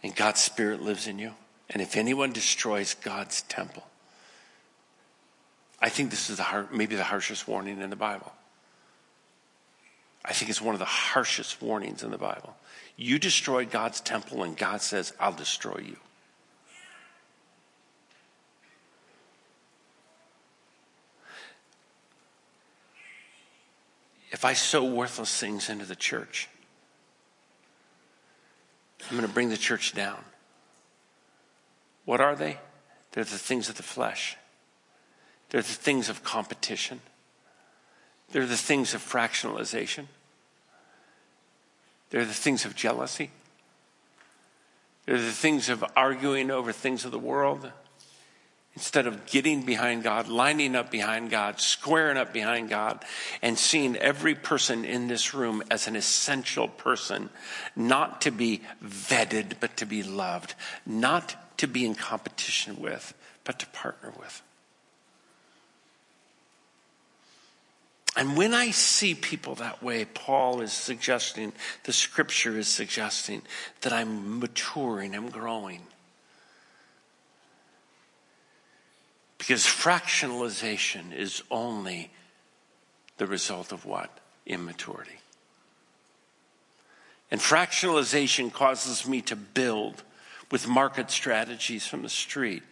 And 0.03 0.15
God's 0.15 0.41
Spirit 0.41 0.83
lives 0.83 1.07
in 1.07 1.19
you. 1.19 1.33
And 1.71 1.83
if 1.83 1.97
anyone 1.97 2.33
destroys 2.33 2.95
God's 2.95 3.43
temple, 3.43 3.85
I 5.81 5.91
think 5.91 6.11
this 6.11 6.31
is 6.31 6.39
the 6.39 6.67
maybe 6.73 6.97
the 6.97 7.05
harshest 7.05 7.47
warning 7.47 7.81
in 7.81 7.91
the 7.91 7.97
Bible. 7.97 8.33
I 10.25 10.33
think 10.33 10.51
it's 10.51 10.61
one 10.61 10.75
of 10.75 10.79
the 10.79 10.85
harshest 10.85 11.63
warnings 11.63 12.03
in 12.03 12.11
the 12.11 12.19
Bible. 12.19 12.57
You 13.01 13.21
destroy 13.21 13.65
God's 13.65 14.01
temple, 14.01 14.43
and 14.43 14.57
God 14.57 14.83
says, 14.83 15.13
I'll 15.21 15.33
destroy 15.33 15.81
you. 15.87 15.97
If 24.33 24.45
I 24.45 24.53
sow 24.53 24.85
worthless 24.85 25.39
things 25.39 25.71
into 25.71 25.85
the 25.85 25.95
church, 25.95 26.49
I'm 29.09 29.17
going 29.17 29.27
to 29.27 29.33
bring 29.33 29.49
the 29.49 29.57
church 29.57 29.95
down. 29.95 30.19
What 32.05 32.21
are 32.21 32.35
they? 32.35 32.59
They're 33.13 33.23
the 33.23 33.39
things 33.39 33.69
of 33.69 33.77
the 33.77 33.83
flesh. 33.85 34.37
They're 35.51 35.63
the 35.63 35.69
things 35.69 36.09
of 36.09 36.25
competition. 36.25 37.01
They're 38.33 38.45
the 38.45 38.57
things 38.57 38.93
of 38.93 39.03
fractionalization. 39.03 40.07
They're 42.11 42.25
the 42.25 42.33
things 42.33 42.65
of 42.65 42.75
jealousy. 42.75 43.31
They're 45.07 45.21
the 45.21 45.31
things 45.31 45.69
of 45.69 45.85
arguing 45.97 46.51
over 46.51 46.73
things 46.73 47.05
of 47.05 47.13
the 47.13 47.19
world. 47.19 47.71
Instead 48.75 49.07
of 49.07 49.27
getting 49.27 49.63
behind 49.63 50.05
God, 50.05 50.29
lining 50.29 50.77
up 50.77 50.91
behind 50.91 51.31
God, 51.31 51.61
squaring 51.61 52.17
up 52.17 52.33
behind 52.33 52.69
God, 52.69 53.05
and 53.43 53.59
seeing 53.59 53.97
every 53.97 54.37
person 54.37 54.85
in 54.85 55.09
this 55.09 55.35
room 55.35 55.65
as 55.71 55.89
an 55.89 55.97
essential 55.97 56.69
person, 56.69 57.29
not 57.75 58.21
to 58.21 58.31
be 58.31 58.61
vetted, 58.85 59.55
but 59.59 59.77
to 59.79 59.87
be 59.87 60.05
loved, 60.05 60.55
not 60.87 61.59
to 61.59 61.67
be 61.67 61.85
in 61.85 61.97
competition 61.97 62.81
with, 62.81 63.15
but 63.43 63.59
to 63.59 63.67
partner 63.69 64.13
with. 64.17 64.43
And 68.19 68.37
when 68.37 68.53
I 68.53 68.73
see 68.73 69.15
people 69.15 69.55
that 69.55 69.81
way, 69.81 70.05
Paul 70.05 70.61
is 70.61 70.73
suggesting, 70.73 71.53
the 71.85 71.93
scripture 71.93 72.59
is 72.59 72.67
suggesting 72.67 73.43
that 73.83 73.93
I'm 73.93 74.41
maturing, 74.41 75.15
I'm 75.15 75.31
growing. 75.31 75.83
Because 79.39 79.65
fractionalization 79.65 81.17
is 81.17 81.45
only 81.49 82.11
the 83.19 83.27
result 83.29 83.71
of 83.71 83.87
what? 83.87 84.11
Immaturity. 84.47 85.21
And 87.31 87.41
fractionalization 87.41 88.53
causes 88.53 89.07
me 89.07 89.21
to 89.23 89.37
build 89.37 90.03
with 90.51 90.67
market 90.67 91.13
strategies 91.13 91.87
from 91.87 92.03
the 92.03 92.09
street, 92.09 92.65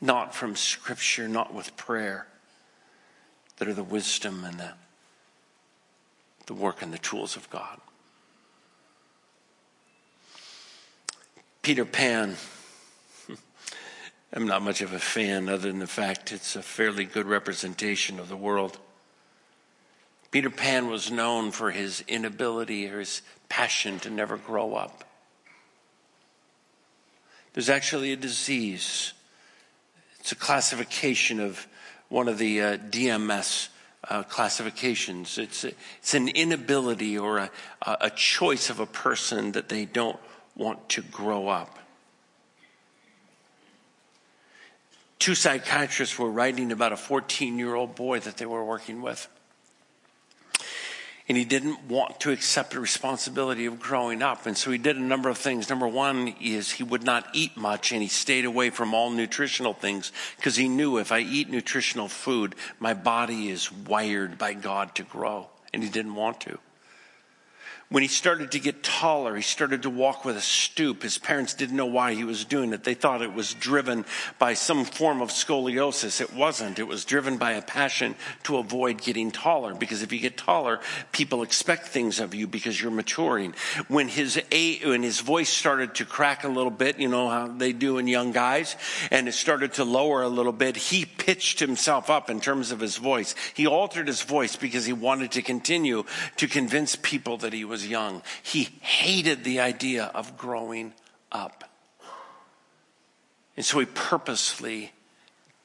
not 0.00 0.34
from 0.34 0.56
scripture, 0.56 1.28
not 1.28 1.52
with 1.52 1.76
prayer, 1.76 2.26
that 3.58 3.68
are 3.68 3.74
the 3.74 3.84
wisdom 3.84 4.42
and 4.42 4.58
the, 4.58 4.72
the 6.46 6.54
work 6.54 6.82
and 6.82 6.92
the 6.92 6.98
tools 6.98 7.36
of 7.36 7.48
God. 7.50 7.80
Peter 11.62 11.84
Pan. 11.84 12.36
I'm 14.32 14.46
not 14.46 14.62
much 14.62 14.80
of 14.80 14.92
a 14.92 15.00
fan, 15.00 15.48
other 15.48 15.68
than 15.68 15.80
the 15.80 15.86
fact 15.86 16.30
it's 16.30 16.54
a 16.54 16.62
fairly 16.62 17.04
good 17.04 17.26
representation 17.26 18.20
of 18.20 18.28
the 18.28 18.36
world. 18.36 18.78
Peter 20.30 20.50
Pan 20.50 20.88
was 20.88 21.10
known 21.10 21.50
for 21.50 21.70
his 21.70 22.04
inability 22.06 22.88
or 22.88 23.00
his 23.00 23.22
passion 23.48 23.98
to 24.00 24.10
never 24.10 24.36
grow 24.36 24.74
up. 24.74 25.04
There's 27.52 27.70
actually 27.70 28.12
a 28.12 28.16
disease. 28.16 29.14
It's 30.20 30.32
a 30.32 30.36
classification 30.36 31.40
of 31.40 31.66
one 32.08 32.28
of 32.28 32.38
the 32.38 32.60
uh, 32.60 32.76
DMS 32.76 33.68
uh, 34.08 34.22
classifications. 34.22 35.38
It's, 35.38 35.64
a, 35.64 35.72
it's 35.98 36.14
an 36.14 36.28
inability 36.28 37.18
or 37.18 37.38
a, 37.38 37.50
a 37.82 38.10
choice 38.10 38.70
of 38.70 38.80
a 38.80 38.86
person 38.86 39.52
that 39.52 39.68
they 39.68 39.84
don't 39.84 40.18
want 40.56 40.88
to 40.90 41.02
grow 41.02 41.48
up. 41.48 41.78
Two 45.18 45.34
psychiatrists 45.34 46.18
were 46.18 46.30
writing 46.30 46.72
about 46.72 46.92
a 46.92 46.96
14 46.96 47.58
year 47.58 47.74
old 47.74 47.94
boy 47.94 48.20
that 48.20 48.36
they 48.36 48.46
were 48.46 48.64
working 48.64 49.02
with. 49.02 49.28
And 51.28 51.36
he 51.36 51.44
didn't 51.44 51.88
want 51.88 52.20
to 52.20 52.30
accept 52.30 52.72
the 52.72 52.80
responsibility 52.80 53.66
of 53.66 53.80
growing 53.80 54.22
up. 54.22 54.46
And 54.46 54.56
so 54.56 54.70
he 54.70 54.78
did 54.78 54.96
a 54.96 55.00
number 55.00 55.28
of 55.28 55.38
things. 55.38 55.68
Number 55.68 55.88
one 55.88 56.36
is 56.40 56.70
he 56.70 56.84
would 56.84 57.02
not 57.02 57.26
eat 57.32 57.56
much 57.56 57.90
and 57.90 58.00
he 58.00 58.08
stayed 58.08 58.44
away 58.44 58.70
from 58.70 58.94
all 58.94 59.10
nutritional 59.10 59.72
things 59.72 60.12
because 60.36 60.56
he 60.56 60.68
knew 60.68 60.98
if 60.98 61.10
I 61.10 61.20
eat 61.20 61.50
nutritional 61.50 62.08
food, 62.08 62.54
my 62.78 62.94
body 62.94 63.48
is 63.48 63.72
wired 63.72 64.38
by 64.38 64.54
God 64.54 64.94
to 64.94 65.02
grow. 65.02 65.48
And 65.74 65.82
he 65.82 65.90
didn't 65.90 66.14
want 66.14 66.40
to. 66.42 66.58
When 67.88 68.02
he 68.02 68.08
started 68.08 68.50
to 68.50 68.58
get 68.58 68.82
taller, 68.82 69.36
he 69.36 69.42
started 69.42 69.82
to 69.82 69.90
walk 69.90 70.24
with 70.24 70.36
a 70.36 70.40
stoop. 70.40 71.04
His 71.04 71.18
parents 71.18 71.54
didn't 71.54 71.76
know 71.76 71.86
why 71.86 72.14
he 72.14 72.24
was 72.24 72.44
doing 72.44 72.72
it. 72.72 72.82
They 72.82 72.94
thought 72.94 73.22
it 73.22 73.32
was 73.32 73.54
driven 73.54 74.04
by 74.40 74.54
some 74.54 74.84
form 74.84 75.22
of 75.22 75.28
scoliosis. 75.28 76.20
It 76.20 76.34
wasn't. 76.34 76.80
It 76.80 76.88
was 76.88 77.04
driven 77.04 77.36
by 77.36 77.52
a 77.52 77.62
passion 77.62 78.16
to 78.42 78.56
avoid 78.56 79.00
getting 79.00 79.30
taller 79.30 79.72
because 79.72 80.02
if 80.02 80.12
you 80.12 80.18
get 80.18 80.36
taller, 80.36 80.80
people 81.12 81.44
expect 81.44 81.86
things 81.86 82.18
of 82.18 82.34
you 82.34 82.48
because 82.48 82.82
you're 82.82 82.90
maturing. 82.90 83.54
When 83.86 84.08
his 84.08 84.42
a, 84.50 84.78
when 84.80 85.04
his 85.04 85.20
voice 85.20 85.48
started 85.48 85.94
to 85.94 86.04
crack 86.04 86.42
a 86.42 86.48
little 86.48 86.72
bit, 86.72 86.98
you 86.98 87.06
know 87.06 87.28
how 87.28 87.46
they 87.46 87.72
do 87.72 87.98
in 87.98 88.08
young 88.08 88.32
guys, 88.32 88.74
and 89.12 89.28
it 89.28 89.32
started 89.32 89.74
to 89.74 89.84
lower 89.84 90.22
a 90.22 90.28
little 90.28 90.52
bit, 90.52 90.76
he 90.76 91.04
pitched 91.04 91.60
himself 91.60 92.10
up 92.10 92.30
in 92.30 92.40
terms 92.40 92.72
of 92.72 92.80
his 92.80 92.96
voice. 92.96 93.36
He 93.54 93.68
altered 93.68 94.08
his 94.08 94.22
voice 94.22 94.56
because 94.56 94.86
he 94.86 94.92
wanted 94.92 95.30
to 95.32 95.42
continue 95.42 96.02
to 96.38 96.48
convince 96.48 96.96
people 96.96 97.36
that 97.38 97.52
he 97.52 97.64
was 97.64 97.75
was 97.76 97.86
young. 97.86 98.22
He 98.42 98.70
hated 98.80 99.44
the 99.44 99.60
idea 99.60 100.10
of 100.14 100.38
growing 100.38 100.94
up. 101.30 101.64
And 103.54 103.66
so 103.66 103.78
he 103.80 103.84
purposely 103.84 104.92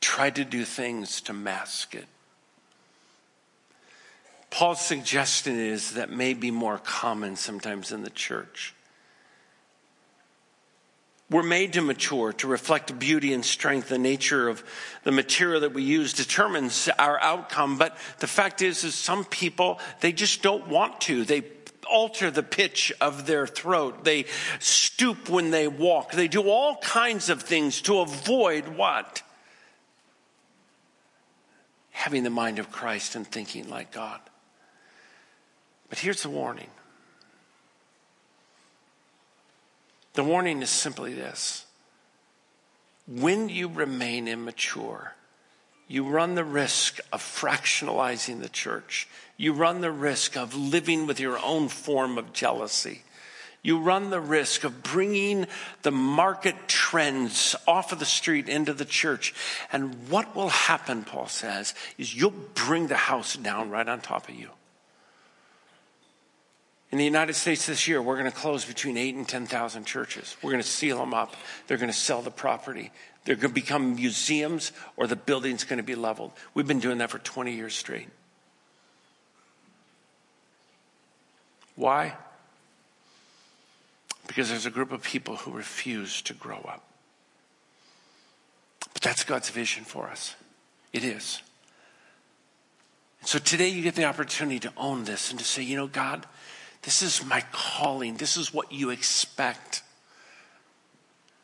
tried 0.01 0.35
to 0.35 0.43
do 0.43 0.65
things 0.65 1.21
to 1.21 1.33
mask 1.33 1.95
it. 1.95 2.05
Paul's 4.49 4.81
suggestion 4.81 5.57
is 5.57 5.91
that 5.91 6.11
may 6.11 6.33
be 6.33 6.51
more 6.51 6.79
common 6.79 7.37
sometimes 7.37 7.93
in 7.93 8.03
the 8.03 8.09
church. 8.09 8.73
We're 11.29 11.43
made 11.43 11.73
to 11.73 11.81
mature, 11.81 12.33
to 12.33 12.47
reflect 12.47 12.99
beauty 12.99 13.31
and 13.31 13.45
strength. 13.45 13.87
The 13.87 13.97
nature 13.97 14.49
of 14.49 14.65
the 15.05 15.13
material 15.13 15.61
that 15.61 15.73
we 15.73 15.83
use 15.83 16.11
determines 16.11 16.89
our 16.99 17.17
outcome. 17.21 17.77
But 17.77 17.95
the 18.19 18.27
fact 18.27 18.61
is, 18.61 18.83
is 18.83 18.95
some 18.95 19.23
people, 19.23 19.79
they 20.01 20.11
just 20.11 20.41
don't 20.41 20.67
want 20.67 20.99
to. 21.01 21.23
They 21.23 21.39
alter 21.85 22.31
the 22.31 22.43
pitch 22.43 22.91
of 23.01 23.25
their 23.25 23.47
throat. 23.47 24.03
They 24.03 24.25
stoop 24.59 25.29
when 25.29 25.51
they 25.51 25.67
walk. 25.67 26.11
They 26.11 26.27
do 26.27 26.49
all 26.49 26.77
kinds 26.77 27.29
of 27.29 27.41
things 27.41 27.81
to 27.83 27.99
avoid 27.99 28.67
what? 28.69 29.21
Having 31.91 32.23
the 32.23 32.29
mind 32.29 32.59
of 32.59 32.71
Christ 32.71 33.15
and 33.15 33.27
thinking 33.27 33.69
like 33.69 33.91
God. 33.91 34.19
But 35.89 35.99
here's 35.99 36.23
the 36.23 36.29
warning 36.29 36.69
the 40.13 40.23
warning 40.23 40.61
is 40.61 40.69
simply 40.69 41.13
this 41.13 41.65
when 43.07 43.49
you 43.49 43.67
remain 43.67 44.27
immature, 44.27 45.15
you 45.87 46.07
run 46.07 46.35
the 46.35 46.43
risk 46.43 46.99
of 47.11 47.21
fractionalizing 47.21 48.39
the 48.39 48.49
church. 48.49 49.07
You 49.41 49.53
run 49.53 49.81
the 49.81 49.91
risk 49.91 50.37
of 50.37 50.53
living 50.53 51.07
with 51.07 51.19
your 51.19 51.39
own 51.43 51.67
form 51.67 52.19
of 52.19 52.31
jealousy. 52.31 53.01
You 53.63 53.79
run 53.79 54.11
the 54.11 54.21
risk 54.21 54.63
of 54.63 54.83
bringing 54.83 55.47
the 55.81 55.89
market 55.89 56.67
trends 56.67 57.55
off 57.67 57.91
of 57.91 57.97
the 57.97 58.05
street 58.05 58.47
into 58.47 58.71
the 58.71 58.85
church. 58.85 59.33
And 59.73 60.07
what 60.09 60.35
will 60.35 60.49
happen, 60.49 61.03
Paul 61.03 61.27
says, 61.27 61.73
is 61.97 62.15
you'll 62.15 62.35
bring 62.53 62.85
the 62.85 62.95
house 62.95 63.35
down 63.35 63.71
right 63.71 63.87
on 63.89 63.99
top 64.01 64.29
of 64.29 64.35
you. 64.35 64.49
In 66.91 66.99
the 66.99 67.03
United 67.03 67.33
States 67.33 67.65
this 67.65 67.87
year, 67.87 67.99
we're 67.99 68.19
going 68.19 68.31
to 68.31 68.37
close 68.37 68.63
between 68.63 68.95
eight 68.95 69.15
and 69.15 69.27
10,000 69.27 69.85
churches. 69.85 70.37
We're 70.43 70.51
going 70.51 70.61
to 70.61 70.69
seal 70.69 70.99
them 70.99 71.15
up. 71.15 71.35
They're 71.65 71.77
going 71.77 71.91
to 71.91 71.97
sell 71.97 72.21
the 72.21 72.29
property. 72.29 72.91
They're 73.25 73.35
going 73.35 73.55
to 73.55 73.59
become 73.59 73.95
museums 73.95 74.71
or 74.97 75.07
the 75.07 75.15
building's 75.15 75.63
going 75.63 75.77
to 75.77 75.83
be 75.83 75.95
leveled. 75.95 76.31
We've 76.53 76.67
been 76.67 76.79
doing 76.79 76.99
that 76.99 77.09
for 77.09 77.17
20 77.17 77.55
years 77.55 77.73
straight. 77.73 78.07
Why? 81.75 82.15
Because 84.27 84.49
there's 84.49 84.65
a 84.65 84.71
group 84.71 84.91
of 84.91 85.01
people 85.01 85.35
who 85.37 85.51
refuse 85.51 86.21
to 86.23 86.33
grow 86.33 86.57
up. 86.67 86.83
But 88.93 89.01
that's 89.01 89.23
God's 89.23 89.49
vision 89.49 89.83
for 89.83 90.07
us. 90.07 90.35
It 90.93 91.03
is. 91.03 91.41
so 93.23 93.39
today 93.39 93.69
you 93.69 93.81
get 93.81 93.95
the 93.95 94.05
opportunity 94.05 94.59
to 94.59 94.73
own 94.75 95.05
this 95.05 95.31
and 95.31 95.39
to 95.39 95.45
say, 95.45 95.63
you 95.63 95.77
know, 95.77 95.87
God, 95.87 96.25
this 96.81 97.01
is 97.01 97.25
my 97.25 97.43
calling. 97.51 98.17
This 98.17 98.37
is 98.37 98.53
what 98.53 98.71
you 98.71 98.89
expect. 98.89 99.83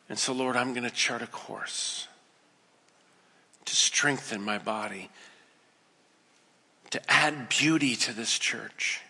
And 0.09 0.17
so, 0.17 0.33
Lord, 0.33 0.55
I'm 0.55 0.73
going 0.73 0.83
to 0.83 0.95
chart 0.95 1.21
a 1.21 1.27
course 1.27 2.07
to 3.65 3.75
strengthen 3.75 4.41
my 4.41 4.57
body, 4.57 5.09
to 6.89 7.11
add 7.11 7.49
beauty 7.49 7.95
to 7.97 8.13
this 8.13 8.39
church, 8.39 9.01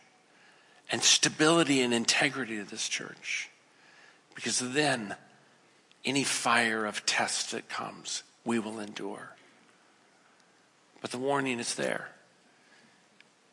and 0.91 1.03
stability 1.03 1.81
and 1.81 1.93
integrity 1.93 2.57
to 2.57 2.63
this 2.63 2.87
church. 2.87 3.49
Because 4.35 4.59
then, 4.59 5.15
any 6.05 6.23
fire 6.23 6.85
of 6.85 7.05
test 7.05 7.51
that 7.51 7.69
comes, 7.69 8.23
we 8.45 8.59
will 8.59 8.79
endure. 8.79 9.35
But 11.01 11.11
the 11.11 11.17
warning 11.17 11.59
is 11.59 11.75
there. 11.75 12.09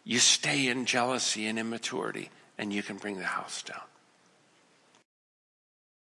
You 0.05 0.19
stay 0.19 0.69
in 0.69 0.85
jealousy 0.85 1.47
and 1.47 1.59
immaturity, 1.59 2.31
and 2.59 2.73
you 2.73 2.83
can 2.83 2.97
bring 2.97 3.19
the 3.19 3.25
house 3.25 3.63
down. 3.63 3.81